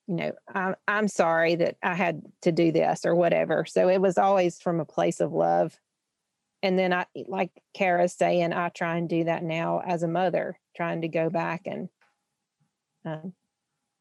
you 0.07 0.15
know 0.15 0.33
I, 0.53 0.73
i'm 0.87 1.07
sorry 1.07 1.55
that 1.55 1.77
i 1.81 1.93
had 1.93 2.21
to 2.41 2.51
do 2.51 2.71
this 2.71 3.05
or 3.05 3.15
whatever. 3.15 3.65
So 3.65 3.89
it 3.89 4.01
was 4.01 4.17
always 4.17 4.59
from 4.59 4.79
a 4.79 4.85
place 4.85 5.19
of 5.19 5.31
love. 5.31 5.77
And 6.61 6.77
then 6.77 6.93
i 6.93 7.05
like 7.27 7.51
kara's 7.73 8.13
saying 8.13 8.53
i 8.53 8.69
try 8.69 8.97
and 8.97 9.07
do 9.07 9.25
that 9.25 9.43
now 9.43 9.81
as 9.85 10.03
a 10.03 10.07
mother 10.07 10.57
trying 10.75 11.01
to 11.01 11.07
go 11.07 11.29
back 11.29 11.61
and 11.65 11.89
um, 13.05 13.33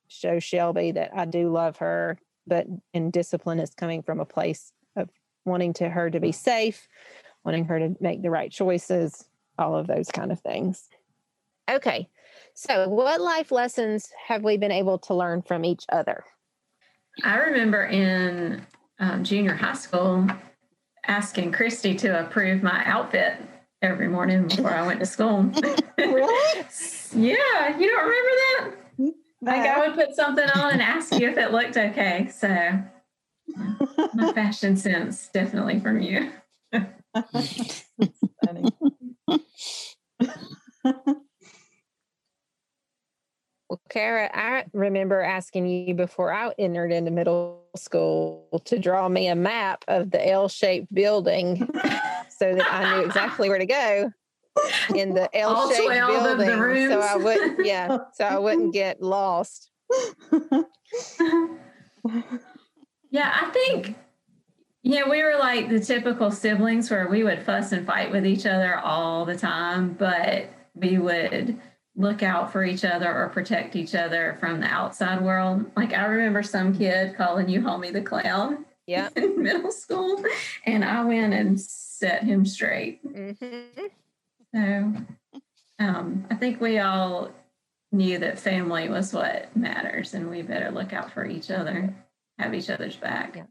show 0.09 0.38
shelby 0.38 0.92
that 0.92 1.11
i 1.14 1.24
do 1.24 1.50
love 1.50 1.78
her 1.78 2.18
but 2.46 2.66
and 2.94 3.12
discipline 3.12 3.59
is 3.59 3.74
coming 3.74 4.02
from 4.02 4.20
a 4.20 4.24
place 4.24 4.72
of 4.96 5.09
wanting 5.44 5.72
to 5.72 5.88
her 5.88 6.09
to 6.09 6.20
be 6.20 6.31
safe 6.31 6.87
wanting 7.44 7.64
her 7.64 7.81
to 7.81 7.96
make 8.00 8.22
the 8.22 8.31
right 8.31 8.52
choices 8.52 9.24
all 9.59 9.77
of 9.77 9.87
those 9.87 10.09
kind 10.09 10.33
of 10.33 10.41
things 10.41 10.88
okay 11.71 12.09
so 12.55 12.88
what 12.88 13.21
life 13.21 13.51
lessons 13.51 14.11
have 14.27 14.43
we 14.43 14.57
been 14.57 14.73
able 14.73 14.99
to 14.99 15.15
learn 15.15 15.43
from 15.43 15.65
each 15.65 15.85
other 15.91 16.25
I 17.25 17.37
remember 17.37 17.85
in 17.85 18.67
um, 18.99 19.23
junior 19.23 19.55
high 19.55 19.75
school 19.75 20.27
asking 21.07 21.53
Christy 21.53 21.95
to 21.97 22.21
approve 22.21 22.62
my 22.62 22.83
outfit 22.87 23.37
every 23.83 24.09
morning 24.09 24.49
before 24.49 24.71
I 24.71 24.87
went 24.87 25.01
to 25.01 25.07
school. 25.07 25.51
Really? 25.99 26.65
yeah, 27.15 27.79
you 27.79 27.87
don't 27.87 28.05
remember 28.05 28.31
that? 28.57 28.71
Like 29.41 29.67
I 29.67 29.79
would 29.87 29.95
put 29.95 30.17
something 30.17 30.49
on 30.49 30.73
and 30.73 30.83
ask 30.83 31.12
you 31.15 31.29
if 31.29 31.37
it 31.37 31.53
looked 31.53 31.77
okay. 31.77 32.29
So 32.35 32.49
yeah, 32.49 32.83
my 34.15 34.33
fashion 34.33 34.77
sense 34.77 35.29
definitely 35.29 35.79
from 35.79 36.01
you. 36.01 36.33
Well, 43.68 43.80
Kara, 43.88 44.30
I 44.35 44.66
remember 44.74 45.22
asking 45.22 45.66
you 45.66 45.94
before 45.94 46.30
I 46.30 46.52
entered 46.58 46.92
into 46.92 47.11
middle 47.11 47.64
school 47.74 48.62
to 48.66 48.78
draw 48.78 49.08
me 49.08 49.28
a 49.28 49.35
map 49.35 49.82
of 49.88 50.11
the 50.11 50.28
L 50.28 50.48
shaped 50.48 50.92
building 50.92 51.66
so 52.28 52.54
that 52.54 52.66
I 52.70 52.94
knew 52.94 53.06
exactly 53.06 53.48
where 53.48 53.58
to 53.58 53.64
go 53.64 54.12
in 54.94 55.14
the 55.14 55.35
L 55.35 55.70
shaped 55.70 55.87
12 55.87 56.37
the 56.37 56.44
building. 56.44 56.90
So 56.90 57.00
I 57.00 57.16
wouldn't, 57.16 57.64
yeah, 57.64 57.96
so 58.12 58.26
I 58.26 58.38
wouldn't 58.38 58.74
get 58.74 59.00
lost. 59.00 59.70
Yeah, 63.12 63.30
I 63.42 63.50
think, 63.50 63.94
yeah, 64.83 65.09
we 65.09 65.23
were 65.23 65.37
like 65.38 65.68
the 65.68 65.81
typical 65.81 66.31
siblings 66.31 66.90
where 66.90 67.09
we 67.09 67.23
would 67.23 67.42
fuss 67.42 67.73
and 67.73 67.87
fight 67.87 68.11
with 68.11 68.27
each 68.27 68.47
other 68.47 68.79
all 68.79 69.25
the 69.25 69.37
time, 69.37 69.95
but 69.95 70.47
we 70.75 70.99
would 70.99 71.61
look 71.95 72.23
out 72.23 72.51
for 72.51 72.64
each 72.64 72.85
other 72.85 73.12
or 73.14 73.29
protect 73.29 73.77
each 73.77 73.95
other 73.95 74.37
from 74.40 74.61
the 74.61 74.66
outside 74.66 75.23
world. 75.23 75.71
Like 75.77 75.92
I 75.92 76.05
remember 76.07 76.42
some 76.42 76.77
kid 76.77 77.16
calling 77.16 77.49
you 77.49 77.61
Homie 77.61 77.92
the 77.92 78.01
Clown 78.01 78.64
Yeah. 78.87 79.09
in 79.16 79.40
middle 79.42 79.71
school, 79.71 80.25
and 80.66 80.85
I 80.85 81.05
went 81.05 81.33
and 81.35 81.61
set 81.61 82.25
him 82.25 82.45
straight. 82.45 83.01
hmm 83.03 83.37
So 84.55 84.95
um, 85.79 86.27
I 86.31 86.35
think 86.35 86.61
we 86.61 86.79
all 86.79 87.31
knew 87.92 88.18
that 88.18 88.38
family 88.38 88.88
was 88.88 89.12
what 89.12 89.55
matters, 89.57 90.14
and 90.14 90.29
we 90.29 90.42
better 90.42 90.71
look 90.71 90.92
out 90.92 91.12
for 91.12 91.25
each 91.25 91.51
other, 91.51 91.95
have 92.38 92.55
each 92.55 92.71
other's 92.71 92.97
back. 92.97 93.37
Yeah. 93.37 93.45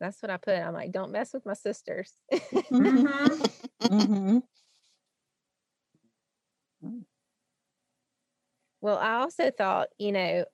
That's 0.00 0.20
what 0.22 0.30
I 0.30 0.36
put. 0.36 0.58
I'm 0.58 0.74
like, 0.74 0.92
don't 0.92 1.12
mess 1.12 1.32
with 1.32 1.46
my 1.46 1.54
sisters. 1.54 2.12
Mhm. 2.32 3.50
Mhm. 6.82 7.04
Well, 8.80 8.98
I 8.98 9.14
also 9.20 9.50
thought, 9.50 9.88
you 9.98 10.12
know, 10.12 10.44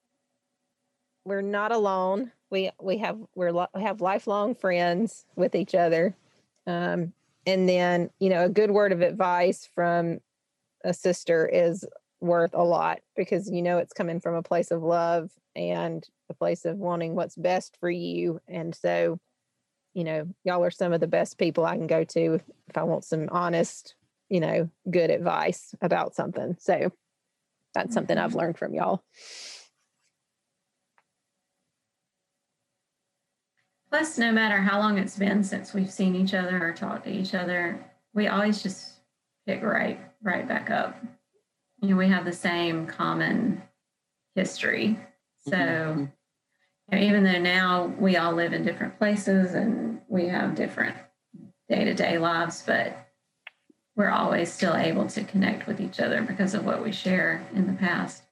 we're 1.24 1.42
not 1.42 1.72
alone. 1.72 2.32
We 2.50 2.70
we 2.80 2.98
have 2.98 3.18
we're 3.34 3.52
we 3.52 3.82
have 3.82 4.00
lifelong 4.00 4.54
friends 4.54 5.24
with 5.36 5.54
each 5.54 5.74
other, 5.74 6.16
um, 6.66 7.12
and 7.46 7.68
then 7.68 8.10
you 8.18 8.28
know 8.30 8.44
a 8.44 8.48
good 8.48 8.70
word 8.70 8.92
of 8.92 9.00
advice 9.02 9.68
from 9.74 10.20
a 10.84 10.94
sister 10.94 11.46
is 11.46 11.84
worth 12.20 12.54
a 12.54 12.62
lot 12.62 13.00
because 13.16 13.50
you 13.50 13.62
know 13.62 13.78
it's 13.78 13.92
coming 13.92 14.20
from 14.20 14.34
a 14.34 14.42
place 14.42 14.70
of 14.70 14.82
love 14.82 15.30
and 15.54 16.08
a 16.28 16.34
place 16.34 16.64
of 16.64 16.78
wanting 16.78 17.14
what's 17.14 17.36
best 17.36 17.76
for 17.80 17.90
you, 17.90 18.40
and 18.48 18.74
so 18.74 19.18
you 19.94 20.04
know 20.04 20.26
y'all 20.44 20.64
are 20.64 20.70
some 20.70 20.92
of 20.92 21.00
the 21.00 21.06
best 21.06 21.38
people 21.38 21.64
I 21.64 21.76
can 21.76 21.86
go 21.86 22.04
to 22.04 22.40
if 22.68 22.76
I 22.76 22.82
want 22.84 23.04
some 23.04 23.28
honest, 23.30 23.94
you 24.28 24.40
know, 24.40 24.70
good 24.90 25.10
advice 25.10 25.74
about 25.82 26.14
something. 26.14 26.56
So 26.58 26.92
that's 27.74 27.94
something 27.94 28.18
I've 28.18 28.34
learned 28.34 28.58
from 28.58 28.74
y'all. 28.74 29.02
Plus, 33.90 34.18
no 34.18 34.30
matter 34.30 34.58
how 34.58 34.78
long 34.78 34.98
it's 34.98 35.16
been 35.16 35.42
since 35.42 35.74
we've 35.74 35.90
seen 35.90 36.14
each 36.14 36.32
other 36.32 36.64
or 36.64 36.72
talked 36.72 37.04
to 37.04 37.10
each 37.10 37.34
other, 37.34 37.84
we 38.14 38.28
always 38.28 38.62
just 38.62 38.94
pick 39.46 39.62
right 39.62 40.00
right 40.22 40.46
back 40.46 40.70
up. 40.70 40.96
You 41.82 41.88
know, 41.88 41.96
we 41.96 42.08
have 42.08 42.24
the 42.24 42.32
same 42.32 42.86
common 42.86 43.62
history. 44.34 44.98
So 45.38 45.56
Mhm. 45.56 46.12
You 46.90 46.98
know, 46.98 47.04
even 47.04 47.24
though 47.24 47.38
now 47.38 47.86
we 47.98 48.16
all 48.16 48.32
live 48.32 48.52
in 48.52 48.64
different 48.64 48.98
places 48.98 49.54
and 49.54 50.00
we 50.08 50.28
have 50.28 50.54
different 50.54 50.96
day-to-day 51.68 52.18
lives, 52.18 52.62
but 52.66 53.08
we're 53.96 54.10
always 54.10 54.52
still 54.52 54.74
able 54.74 55.06
to 55.06 55.22
connect 55.24 55.66
with 55.66 55.80
each 55.80 56.00
other 56.00 56.22
because 56.22 56.54
of 56.54 56.64
what 56.64 56.82
we 56.82 56.90
share 56.90 57.46
in 57.54 57.66
the 57.66 57.72
past. 57.74 58.22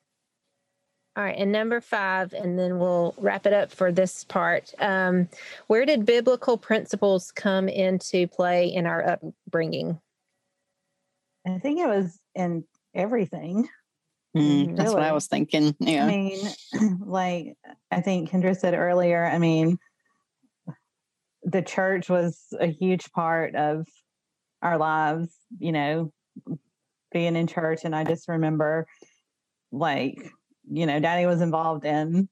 All 1.16 1.24
right, 1.24 1.36
and 1.36 1.50
number 1.50 1.80
five, 1.80 2.32
and 2.32 2.56
then 2.58 2.78
we'll 2.78 3.12
wrap 3.18 3.44
it 3.44 3.52
up 3.52 3.72
for 3.72 3.90
this 3.90 4.22
part. 4.22 4.72
Um, 4.78 5.28
where 5.66 5.84
did 5.84 6.06
biblical 6.06 6.56
principles 6.56 7.32
come 7.32 7.68
into 7.68 8.28
play 8.28 8.72
in 8.72 8.86
our 8.86 9.04
upbringing? 9.04 10.00
I 11.44 11.58
think 11.58 11.80
it 11.80 11.88
was 11.88 12.20
in 12.34 12.64
everything. 12.94 13.68
Mm, 14.36 14.76
that's 14.76 14.92
what 14.92 15.02
I 15.02 15.12
was 15.12 15.26
thinking. 15.26 15.74
Yeah. 15.80 16.04
I 16.04 16.08
mean, 16.08 16.38
like 17.00 17.54
I 17.90 18.00
think 18.00 18.30
Kendra 18.30 18.56
said 18.56 18.74
earlier, 18.74 19.24
I 19.24 19.38
mean, 19.38 19.78
the 21.42 21.62
church 21.62 22.08
was 22.08 22.46
a 22.58 22.66
huge 22.66 23.10
part 23.12 23.54
of 23.54 23.86
our 24.60 24.76
lives, 24.76 25.34
you 25.58 25.72
know, 25.72 26.12
being 27.12 27.36
in 27.36 27.46
church. 27.46 27.84
And 27.84 27.94
I 27.94 28.04
just 28.04 28.28
remember, 28.28 28.86
like, 29.72 30.16
you 30.70 30.84
know, 30.84 31.00
daddy 31.00 31.26
was 31.26 31.40
involved 31.40 31.84
in 31.84 32.28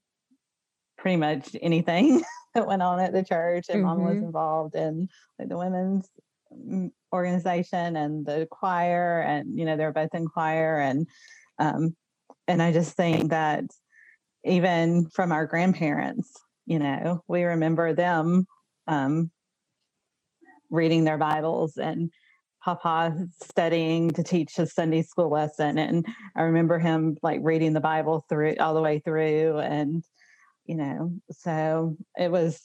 pretty 0.99 1.17
much 1.17 1.57
anything 1.63 2.23
that 2.55 2.67
went 2.67 2.83
on 2.83 3.01
at 3.01 3.13
the 3.13 3.25
church, 3.25 3.67
and 3.69 3.83
mom 3.83 4.03
was 4.03 4.19
involved 4.19 4.75
in 4.75 5.09
like 5.39 5.49
the 5.49 5.57
women's 5.57 6.09
mm, 6.53 6.91
organization 7.13 7.97
and 7.97 8.27
the 8.27 8.47
choir, 8.51 9.21
and, 9.21 9.59
you 9.59 9.65
know, 9.65 9.77
they're 9.77 9.93
both 9.93 10.15
in 10.15 10.27
choir. 10.27 10.79
And, 10.79 11.07
um, 11.59 11.97
and 12.49 12.63
I 12.63 12.73
just 12.73 12.97
think 12.97 13.31
that 13.31 13.65
even 14.45 15.09
from 15.11 15.33
our 15.33 15.47
grandparents, 15.47 16.33
you 16.67 16.79
know, 16.79 17.23
we 17.29 17.45
remember 17.45 17.95
them 17.95 18.47
um, 18.87 19.31
reading 20.71 21.05
their 21.05 21.19
Bibles 21.19 21.77
and 21.77 22.11
Papa 22.65 23.17
studying 23.43 24.11
to 24.11 24.23
teach 24.23 24.57
his 24.57 24.73
Sunday 24.73 25.03
school 25.03 25.31
lesson. 25.31 25.79
And 25.79 26.05
I 26.37 26.43
remember 26.43 26.79
him 26.79 27.17
like 27.23 27.41
reading 27.43 27.73
the 27.73 27.81
Bible 27.81 28.25
through 28.29 28.57
all 28.59 28.75
the 28.75 28.83
way 28.83 28.99
through. 28.99 29.59
And, 29.59 30.03
you 30.65 30.77
know, 30.77 31.13
so 31.31 31.97
it 32.19 32.31
was, 32.31 32.61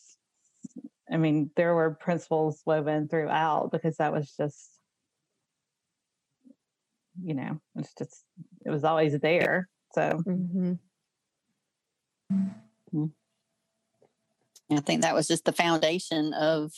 I 1.11 1.17
mean, 1.17 1.51
there 1.55 1.75
were 1.75 1.97
principles 1.99 2.61
woven 2.65 3.07
throughout 3.07 3.71
because 3.71 3.97
that 3.97 4.13
was 4.13 4.33
just, 4.35 4.69
you 7.21 7.33
know, 7.33 7.59
it's 7.75 7.93
just, 7.97 8.23
it 8.65 8.69
was 8.69 8.83
always 8.83 9.17
there. 9.19 9.67
So, 9.93 10.21
Mm-hmm. 12.31 13.05
I 14.71 14.79
think 14.79 15.01
that 15.01 15.15
was 15.15 15.27
just 15.27 15.45
the 15.45 15.51
foundation 15.51 16.33
of 16.33 16.71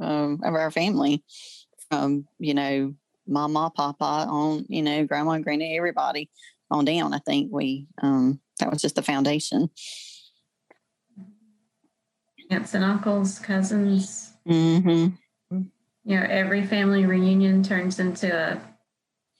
um, 0.00 0.40
of 0.42 0.54
our 0.54 0.70
family, 0.70 1.24
from 1.90 2.26
you 2.38 2.54
know 2.54 2.94
mama, 3.26 3.70
papa, 3.74 4.26
on 4.28 4.66
you 4.68 4.82
know 4.82 5.04
grandma, 5.06 5.32
and 5.32 5.44
granny, 5.44 5.76
everybody 5.76 6.30
on 6.70 6.84
down. 6.84 7.14
I 7.14 7.18
think 7.18 7.50
we 7.52 7.86
um, 8.02 8.40
that 8.60 8.70
was 8.70 8.82
just 8.82 8.96
the 8.96 9.02
foundation. 9.02 9.70
Aunts 12.50 12.74
and 12.74 12.84
uncles, 12.84 13.38
cousins. 13.38 14.32
Mm-hmm. 14.46 15.14
You 16.04 16.20
know, 16.20 16.26
every 16.28 16.64
family 16.64 17.04
reunion 17.04 17.62
turns 17.62 17.98
into 18.00 18.34
a 18.34 18.60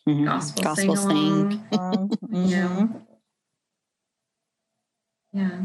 Mm-hmm. 0.09 0.25
gospel, 0.25 0.63
Gospel 0.65 0.97
sing 0.97 1.51
sing. 1.51 1.65
along. 1.73 2.11
You 2.33 2.57
know. 2.57 2.69
mhm. 2.69 3.03
Yeah. 5.33 5.61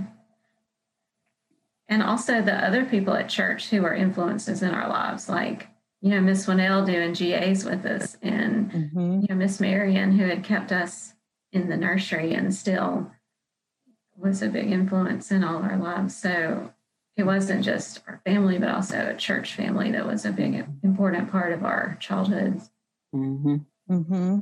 And 1.88 2.04
also 2.04 2.42
the 2.42 2.54
other 2.56 2.86
people 2.86 3.14
at 3.14 3.30
church 3.30 3.70
who 3.70 3.86
are 3.86 3.94
influences 3.94 4.62
in 4.64 4.72
our 4.72 4.90
lives, 4.90 5.30
like, 5.30 5.68
you 6.02 6.10
know, 6.10 6.20
Miss 6.22 6.46
Winnell 6.46 6.86
doing 6.86 7.14
GAs 7.14 7.64
with 7.64 7.86
us 7.86 8.18
and, 8.22 8.72
Mhm. 8.72 9.22
you 9.22 9.28
know, 9.30 9.36
Miss 9.36 9.60
Marion 9.60 10.12
who 10.18 10.26
had 10.26 10.44
kept 10.44 10.72
us 10.72 11.14
in 11.52 11.70
the 11.70 11.78
nursery 11.78 12.34
and 12.34 12.54
still 12.54 13.12
was 14.18 14.42
a 14.42 14.50
big 14.50 14.72
influence 14.72 15.32
in 15.32 15.44
all 15.44 15.62
our 15.62 15.78
lives. 15.78 16.16
So 16.16 16.74
it 17.16 17.24
wasn't 17.24 17.64
just 17.64 18.02
our 18.08 18.22
family, 18.26 18.58
but 18.58 18.70
also 18.70 19.10
a 19.10 19.16
church 19.16 19.54
family 19.56 19.92
that 19.92 20.06
was 20.06 20.26
a 20.26 20.32
big, 20.32 20.66
important 20.84 21.32
part 21.32 21.52
of 21.54 21.64
our 21.64 21.96
childhood. 22.00 22.62
Mm-hmm. 23.16 23.58
Mm-hmm. 23.90 24.40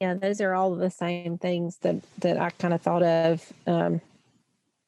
Yeah, 0.00 0.14
those 0.14 0.40
are 0.40 0.54
all 0.54 0.74
the 0.74 0.90
same 0.90 1.38
things 1.38 1.78
that 1.82 1.96
that 2.18 2.36
I 2.38 2.50
kind 2.50 2.74
of 2.74 2.82
thought 2.82 3.02
of. 3.02 3.52
Um, 3.66 4.00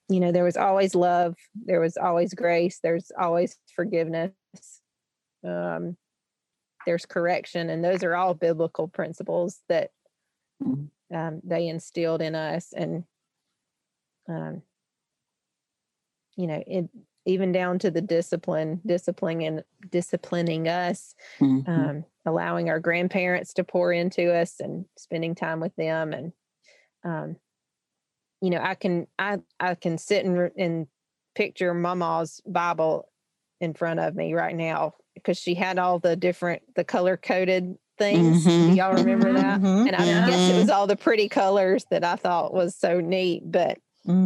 you 0.08 0.20
know, 0.20 0.32
there 0.32 0.44
was 0.44 0.56
always 0.56 0.94
love, 0.94 1.36
there 1.54 1.80
was 1.80 1.96
always 1.96 2.34
grace, 2.34 2.80
there's 2.82 3.10
always 3.18 3.56
forgiveness, 3.74 4.32
um, 5.44 5.96
there's 6.84 7.06
correction, 7.06 7.70
and 7.70 7.82
those 7.84 8.02
are 8.02 8.14
all 8.14 8.34
biblical 8.34 8.88
principles 8.88 9.62
that 9.68 9.90
Mhm. 10.62 10.90
um, 11.12 11.40
they 11.44 11.68
instilled 11.68 12.20
in 12.20 12.34
us, 12.34 12.72
and 12.72 13.04
um, 14.28 14.62
you 16.36 16.46
know, 16.48 16.62
it 16.66 16.88
even 17.26 17.52
down 17.52 17.78
to 17.78 17.90
the 17.90 18.00
discipline, 18.02 18.80
disciplining 18.86 19.60
disciplining 19.90 20.68
us 20.68 21.14
Mm-hmm. 21.40 21.70
um, 21.70 22.04
allowing 22.26 22.68
our 22.68 22.78
grandparents 22.80 23.54
to 23.54 23.64
pour 23.64 23.92
into 23.92 24.32
us 24.34 24.60
and 24.60 24.84
spending 24.96 25.34
time 25.34 25.60
with 25.60 25.74
them 25.76 26.12
and 26.12 26.32
um, 27.04 27.36
you 28.40 28.50
know 28.50 28.60
i 28.62 28.74
can 28.74 29.06
i 29.18 29.38
i 29.60 29.74
can 29.74 29.96
sit 29.98 30.24
and, 30.24 30.50
and 30.56 30.86
picture 31.34 31.72
mama's 31.74 32.40
bible 32.46 33.08
in 33.60 33.72
front 33.74 34.00
of 34.00 34.14
me 34.14 34.34
right 34.34 34.56
now 34.56 34.94
because 35.14 35.38
she 35.38 35.54
had 35.54 35.78
all 35.78 35.98
the 35.98 36.16
different 36.16 36.62
the 36.74 36.84
color 36.84 37.16
coded 37.16 37.76
things 37.98 38.42
do 38.44 38.50
Mhm. 38.50 38.76
y'all 38.76 38.94
remember 38.94 39.32
that 39.32 39.60
Mhm. 39.60 39.86
and 39.86 39.96
i 39.96 40.04
Yeah. 40.04 40.26
guess 40.26 40.48
it 40.50 40.56
was 40.56 40.68
all 40.68 40.86
the 40.86 40.96
pretty 40.96 41.28
colors 41.28 41.86
that 41.90 42.04
i 42.04 42.16
thought 42.16 42.52
was 42.52 42.74
so 42.76 43.00
neat 43.00 43.42
but 43.50 43.78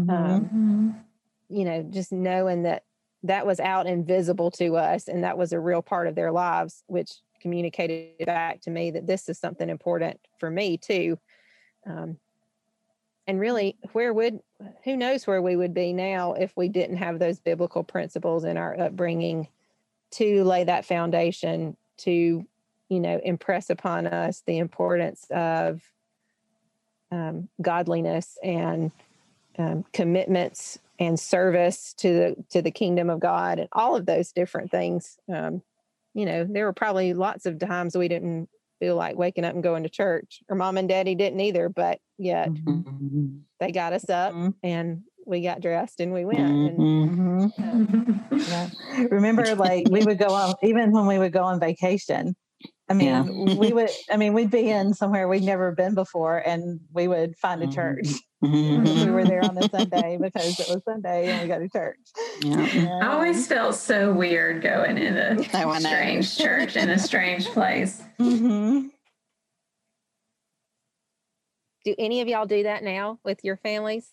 um, 0.08 1.04
you 1.48 1.64
know, 1.64 1.82
just 1.82 2.12
knowing 2.12 2.64
that 2.64 2.84
that 3.22 3.46
was 3.46 3.60
out 3.60 3.86
and 3.86 4.06
visible 4.06 4.50
to 4.52 4.76
us 4.76 5.08
and 5.08 5.24
that 5.24 5.38
was 5.38 5.52
a 5.52 5.60
real 5.60 5.82
part 5.82 6.06
of 6.06 6.14
their 6.14 6.30
lives, 6.30 6.84
which 6.86 7.12
communicated 7.40 8.26
back 8.26 8.60
to 8.62 8.70
me 8.70 8.90
that 8.90 9.06
this 9.06 9.28
is 9.28 9.38
something 9.38 9.68
important 9.68 10.20
for 10.38 10.50
me 10.50 10.76
too. 10.76 11.18
Um, 11.86 12.18
and 13.26 13.38
really, 13.38 13.76
where 13.92 14.12
would, 14.12 14.40
who 14.84 14.96
knows 14.96 15.26
where 15.26 15.42
we 15.42 15.54
would 15.54 15.74
be 15.74 15.92
now 15.92 16.32
if 16.32 16.56
we 16.56 16.68
didn't 16.68 16.96
have 16.96 17.18
those 17.18 17.38
biblical 17.38 17.84
principles 17.84 18.44
in 18.44 18.56
our 18.56 18.78
upbringing 18.80 19.48
to 20.12 20.44
lay 20.44 20.64
that 20.64 20.86
foundation 20.86 21.76
to, 21.98 22.46
you 22.88 23.00
know, 23.00 23.20
impress 23.22 23.68
upon 23.68 24.06
us 24.06 24.42
the 24.46 24.58
importance 24.58 25.26
of 25.30 25.82
um, 27.10 27.48
godliness 27.60 28.38
and 28.42 28.90
um, 29.58 29.84
commitments 29.92 30.78
and 30.98 31.18
service 31.18 31.94
to 31.98 32.12
the 32.12 32.44
to 32.50 32.62
the 32.62 32.70
kingdom 32.70 33.10
of 33.10 33.20
God 33.20 33.58
and 33.58 33.68
all 33.72 33.96
of 33.96 34.06
those 34.06 34.32
different 34.32 34.70
things. 34.70 35.18
Um, 35.32 35.62
you 36.14 36.26
know, 36.26 36.44
there 36.44 36.64
were 36.64 36.72
probably 36.72 37.14
lots 37.14 37.46
of 37.46 37.58
times 37.58 37.96
we 37.96 38.08
didn't 38.08 38.48
feel 38.80 38.96
like 38.96 39.16
waking 39.16 39.44
up 39.44 39.54
and 39.54 39.62
going 39.62 39.82
to 39.84 39.88
church, 39.88 40.40
or 40.48 40.56
mom 40.56 40.78
and 40.78 40.88
daddy 40.88 41.14
didn't 41.14 41.40
either, 41.40 41.68
but 41.68 42.00
yet 42.18 42.50
Mm-hmm. 42.50 43.38
they 43.60 43.72
got 43.72 43.92
us 43.92 44.08
up 44.08 44.32
Mhm. 44.34 44.54
and 44.62 45.02
we 45.26 45.42
got 45.42 45.60
dressed 45.60 46.00
and 46.00 46.12
we 46.12 46.24
went. 46.24 46.38
And 46.40 46.78
Mhm. 46.78 47.52
um, 47.58 48.20
Yeah. 48.48 48.70
Remember, 49.10 49.54
like 49.56 49.86
we 49.88 50.02
would 50.02 50.18
go 50.18 50.34
on, 50.34 50.54
even 50.62 50.92
when 50.92 51.06
we 51.06 51.18
would 51.18 51.32
go 51.32 51.42
on 51.44 51.60
vacation. 51.60 52.34
I 52.88 52.94
mean, 52.94 53.08
Yeah. 53.08 53.22
we 53.58 53.72
would. 53.72 53.90
I 54.10 54.16
mean, 54.16 54.32
we'd 54.32 54.50
be 54.50 54.70
in 54.70 54.94
somewhere 54.94 55.28
we'd 55.28 55.42
never 55.42 55.72
been 55.72 55.94
before, 55.94 56.38
and 56.38 56.80
we 56.92 57.06
would 57.08 57.36
find 57.36 57.62
a 57.62 57.66
Mhm. 57.66 57.74
church. 57.74 58.06
Mm-hmm. 58.44 59.04
we 59.06 59.10
were 59.10 59.24
there 59.24 59.42
on 59.42 59.58
a 59.58 59.68
Sunday 59.70 60.16
because 60.20 60.60
it 60.60 60.68
was 60.68 60.80
Sunday, 60.84 61.28
and 61.28 61.42
we 61.42 61.48
go 61.48 61.58
to 61.58 61.68
church. 61.68 61.98
Yeah. 62.42 62.98
I 63.02 63.08
always 63.14 63.46
felt 63.48 63.74
so 63.74 64.12
weird 64.12 64.62
going 64.62 64.96
in 64.96 65.16
a 65.16 65.30
I 65.54 65.64
know. 65.64 65.78
strange 65.80 66.36
church 66.38 66.76
in 66.76 66.88
a 66.90 66.98
strange 66.98 67.46
place. 67.46 68.00
Mhm. 68.20 68.90
do 71.84 71.94
any 71.98 72.20
of 72.20 72.28
y'all 72.28 72.46
do 72.46 72.62
that 72.64 72.82
now 72.84 73.18
with 73.24 73.42
your 73.44 73.56
families? 73.56 74.08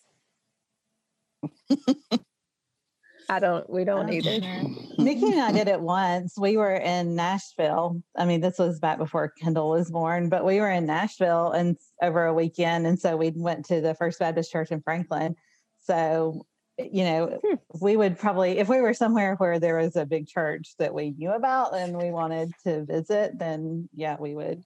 I 3.28 3.38
don't. 3.40 3.68
We 3.68 3.84
don't 3.84 4.06
Um, 4.06 4.12
either. 4.12 4.40
Nikki 4.98 5.26
and 5.32 5.40
I 5.40 5.52
did 5.52 5.68
it 5.68 5.80
once. 5.80 6.38
We 6.38 6.56
were 6.56 6.74
in 6.74 7.14
Nashville. 7.14 8.02
I 8.16 8.24
mean, 8.24 8.40
this 8.40 8.58
was 8.58 8.78
back 8.78 8.98
before 8.98 9.32
Kendall 9.40 9.70
was 9.70 9.90
born, 9.90 10.28
but 10.28 10.44
we 10.44 10.60
were 10.60 10.70
in 10.70 10.86
Nashville 10.86 11.50
and 11.52 11.76
over 12.02 12.24
a 12.26 12.34
weekend, 12.34 12.86
and 12.86 12.98
so 12.98 13.16
we 13.16 13.30
went 13.34 13.66
to 13.66 13.80
the 13.80 13.94
First 13.94 14.18
Baptist 14.18 14.50
Church 14.52 14.70
in 14.70 14.80
Franklin. 14.80 15.34
So, 15.80 16.46
you 16.78 17.04
know, 17.04 17.40
Hmm. 17.44 17.54
we 17.80 17.96
would 17.96 18.18
probably, 18.18 18.58
if 18.58 18.68
we 18.68 18.80
were 18.80 18.94
somewhere 18.94 19.34
where 19.36 19.58
there 19.58 19.76
was 19.78 19.96
a 19.96 20.06
big 20.06 20.26
church 20.26 20.74
that 20.78 20.94
we 20.94 21.10
knew 21.10 21.30
about 21.32 21.74
and 21.74 21.96
we 21.96 22.10
wanted 22.10 22.52
to 22.64 22.84
visit, 22.84 23.38
then 23.38 23.88
yeah, 23.94 24.16
we 24.18 24.34
would, 24.34 24.62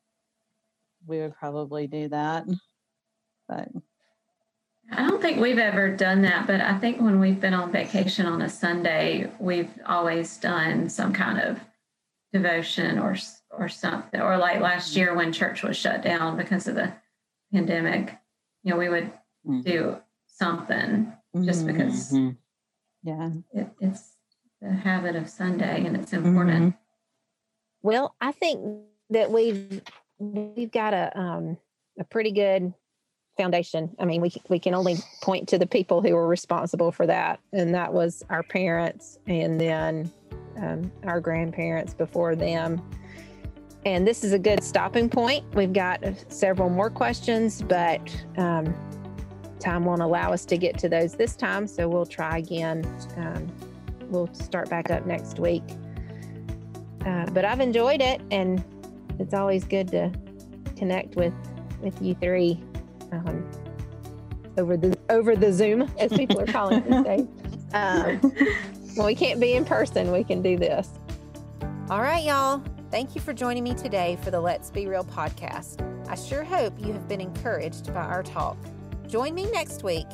we 1.07 1.19
would 1.21 1.35
probably 1.35 1.87
do 1.87 2.09
that. 2.09 2.47
But 3.49 3.69
I 4.93 5.07
don't 5.09 5.23
think 5.23 5.41
we've 5.41 5.59
ever 5.59 5.95
done 5.95 6.23
that, 6.23 6.47
but 6.47 6.61
I 6.61 6.77
think 6.79 7.01
when 7.01 7.21
we've 7.21 7.41
been 7.41 7.55
on 7.55 7.71
vacation 7.71 8.27
on 8.27 8.43
a 8.43 8.49
Sunday, 8.49 9.31
we've 9.39 9.71
always 9.87 10.37
done 10.39 10.89
some 10.89 11.13
kind 11.13 11.39
of 11.41 11.61
devotion 12.33 12.99
or 12.99 13.17
or 13.53 13.69
something. 13.69 14.21
Or 14.21 14.37
like 14.37 14.61
last 14.61 14.95
year 14.97 15.15
when 15.15 15.33
church 15.33 15.63
was 15.63 15.77
shut 15.77 16.03
down 16.03 16.37
because 16.37 16.69
of 16.69 16.75
the 16.77 16.93
pandemic, 17.53 18.17
you 18.63 18.71
know, 18.73 18.79
we 18.79 18.89
would 18.89 19.11
Mm-hmm. 19.47 19.63
do 19.63 19.97
something 20.27 21.11
just 21.47 21.67
because 21.67 22.13
Mhm. 22.13 22.37
Yeah. 23.03 23.31
it, 23.55 23.69
it's 23.81 24.17
the 24.61 24.71
habit 24.71 25.17
of 25.17 25.31
Sunday 25.31 25.87
and 25.87 25.97
it's 25.97 26.13
Mm-hmm. 26.13 26.27
important. 26.27 26.75
Well, 27.83 28.15
I 28.21 28.33
think 28.33 28.83
that 29.09 29.31
we've 29.31 29.81
we've 30.19 30.71
got 30.71 30.93
a 30.93 31.19
um, 31.19 31.57
a 31.99 32.05
pretty 32.05 32.33
good 32.33 32.75
foundation. 33.41 33.89
I 33.99 34.05
mean, 34.05 34.21
we 34.21 34.31
we 34.49 34.59
can 34.59 34.75
only 34.75 34.97
point 35.23 35.49
to 35.49 35.59
the 35.59 35.67
people 35.67 36.03
who 36.03 36.15
were 36.15 36.29
responsible 36.29 36.93
for 36.93 37.07
that, 37.07 37.41
and 37.53 37.75
that 37.75 37.93
was 37.93 38.23
our 38.29 38.43
parents, 38.43 39.19
and 39.27 39.59
then 39.59 40.13
um, 40.59 40.93
our 41.05 41.21
grandparents 41.21 41.95
before 41.95 42.37
them. 42.37 42.83
And 43.87 44.07
this 44.07 44.25
is 44.25 44.35
a 44.35 44.39
good 44.39 44.63
stopping 44.63 45.09
point. 45.09 45.43
We've 45.55 45.73
got 45.73 46.05
uh, 46.05 46.13
several 46.29 46.69
more 46.69 46.91
questions, 46.91 47.63
but 47.63 48.01
um, 48.37 48.75
time 49.59 49.87
won't 49.87 50.03
allow 50.03 50.35
us 50.35 50.45
to 50.47 50.59
get 50.59 50.77
to 50.81 50.91
those 50.91 51.15
this 51.15 51.35
time. 51.35 51.67
So 51.67 51.89
we'll 51.89 52.05
try 52.05 52.37
again. 52.37 52.85
Um, 53.17 53.51
we'll 54.11 54.29
start 54.35 54.69
back 54.69 54.91
up 54.91 55.07
next 55.07 55.39
week. 55.39 55.65
Uh, 57.07 57.25
but 57.31 57.47
I've 57.47 57.61
enjoyed 57.61 58.03
it, 58.03 58.21
and 58.31 58.63
it's 59.19 59.33
always 59.33 59.65
good 59.65 59.89
to 59.93 60.13
connect 60.77 61.17
with 61.17 61.33
with 61.81 62.03
you 62.03 62.15
three 62.17 62.63
um, 63.13 63.51
over 64.57 64.77
the 64.77 64.97
over 65.09 65.37
the 65.37 65.53
Zoom, 65.53 65.91
as 65.99 66.13
people 66.13 66.41
are 66.41 66.47
calling 66.47 66.83
it 66.83 66.91
these 66.91 67.03
days. 67.05 67.29
Um, 67.73 68.19
when 68.97 69.07
we 69.07 69.15
can't 69.15 69.39
be 69.39 69.53
in 69.53 69.65
person, 69.65 70.11
we 70.11 70.25
can 70.25 70.43
do 70.43 70.57
this. 70.57 70.89
All 71.89 72.01
right, 72.01 72.25
y'all. 72.25 72.61
Thank 72.91 73.15
you 73.15 73.21
for 73.21 73.33
joining 73.33 73.63
me 73.63 73.75
today 73.75 74.19
for 74.25 74.33
the 74.33 74.41
Let's 74.41 74.73
Be 74.73 74.89
Real 74.89 75.05
podcast. 75.05 75.87
I 76.09 76.17
sure 76.17 76.43
hope 76.43 76.73
you 76.81 76.93
have 76.93 77.07
been 77.07 77.21
encouraged 77.21 77.95
by 77.95 78.01
our 78.01 78.25
talk. 78.25 78.57
Join 79.07 79.37
me 79.37 79.49
next 79.53 79.85
week 79.85 80.09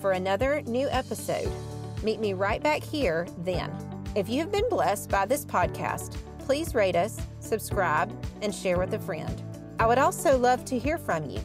for 0.00 0.12
another 0.12 0.62
new 0.62 0.88
episode. 0.90 1.50
Meet 2.04 2.20
me 2.20 2.32
right 2.32 2.62
back 2.62 2.84
here 2.84 3.26
then. 3.38 3.70
If 4.14 4.28
you 4.28 4.40
have 4.40 4.52
been 4.52 4.68
blessed 4.68 5.10
by 5.10 5.26
this 5.26 5.44
podcast, 5.44 6.16
please 6.38 6.74
rate 6.74 6.96
us, 6.96 7.20
subscribe, 7.40 8.12
and 8.42 8.54
share 8.54 8.78
with 8.78 8.94
a 8.94 8.98
friend. 9.00 9.42
I 9.78 9.86
would 9.86 9.98
also 9.98 10.38
love 10.38 10.64
to 10.66 10.78
hear 10.78 10.98
from 10.98 11.28
you. 11.28 11.40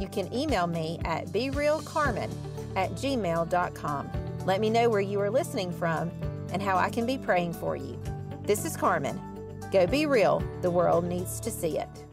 You 0.00 0.08
can 0.08 0.32
email 0.32 0.66
me 0.66 1.00
at 1.04 1.26
berealcarmen 1.28 2.30
at 2.76 2.90
gmail.com. 2.92 4.10
Let 4.44 4.60
me 4.60 4.70
know 4.70 4.88
where 4.88 5.00
you 5.00 5.20
are 5.20 5.30
listening 5.30 5.72
from 5.72 6.10
and 6.52 6.62
how 6.62 6.76
I 6.76 6.90
can 6.90 7.06
be 7.06 7.18
praying 7.18 7.54
for 7.54 7.76
you. 7.76 8.00
This 8.44 8.64
is 8.64 8.76
Carmen. 8.76 9.20
Go 9.72 9.86
be 9.86 10.06
real. 10.06 10.42
The 10.62 10.70
world 10.70 11.04
needs 11.04 11.40
to 11.40 11.50
see 11.50 11.78
it. 11.78 12.07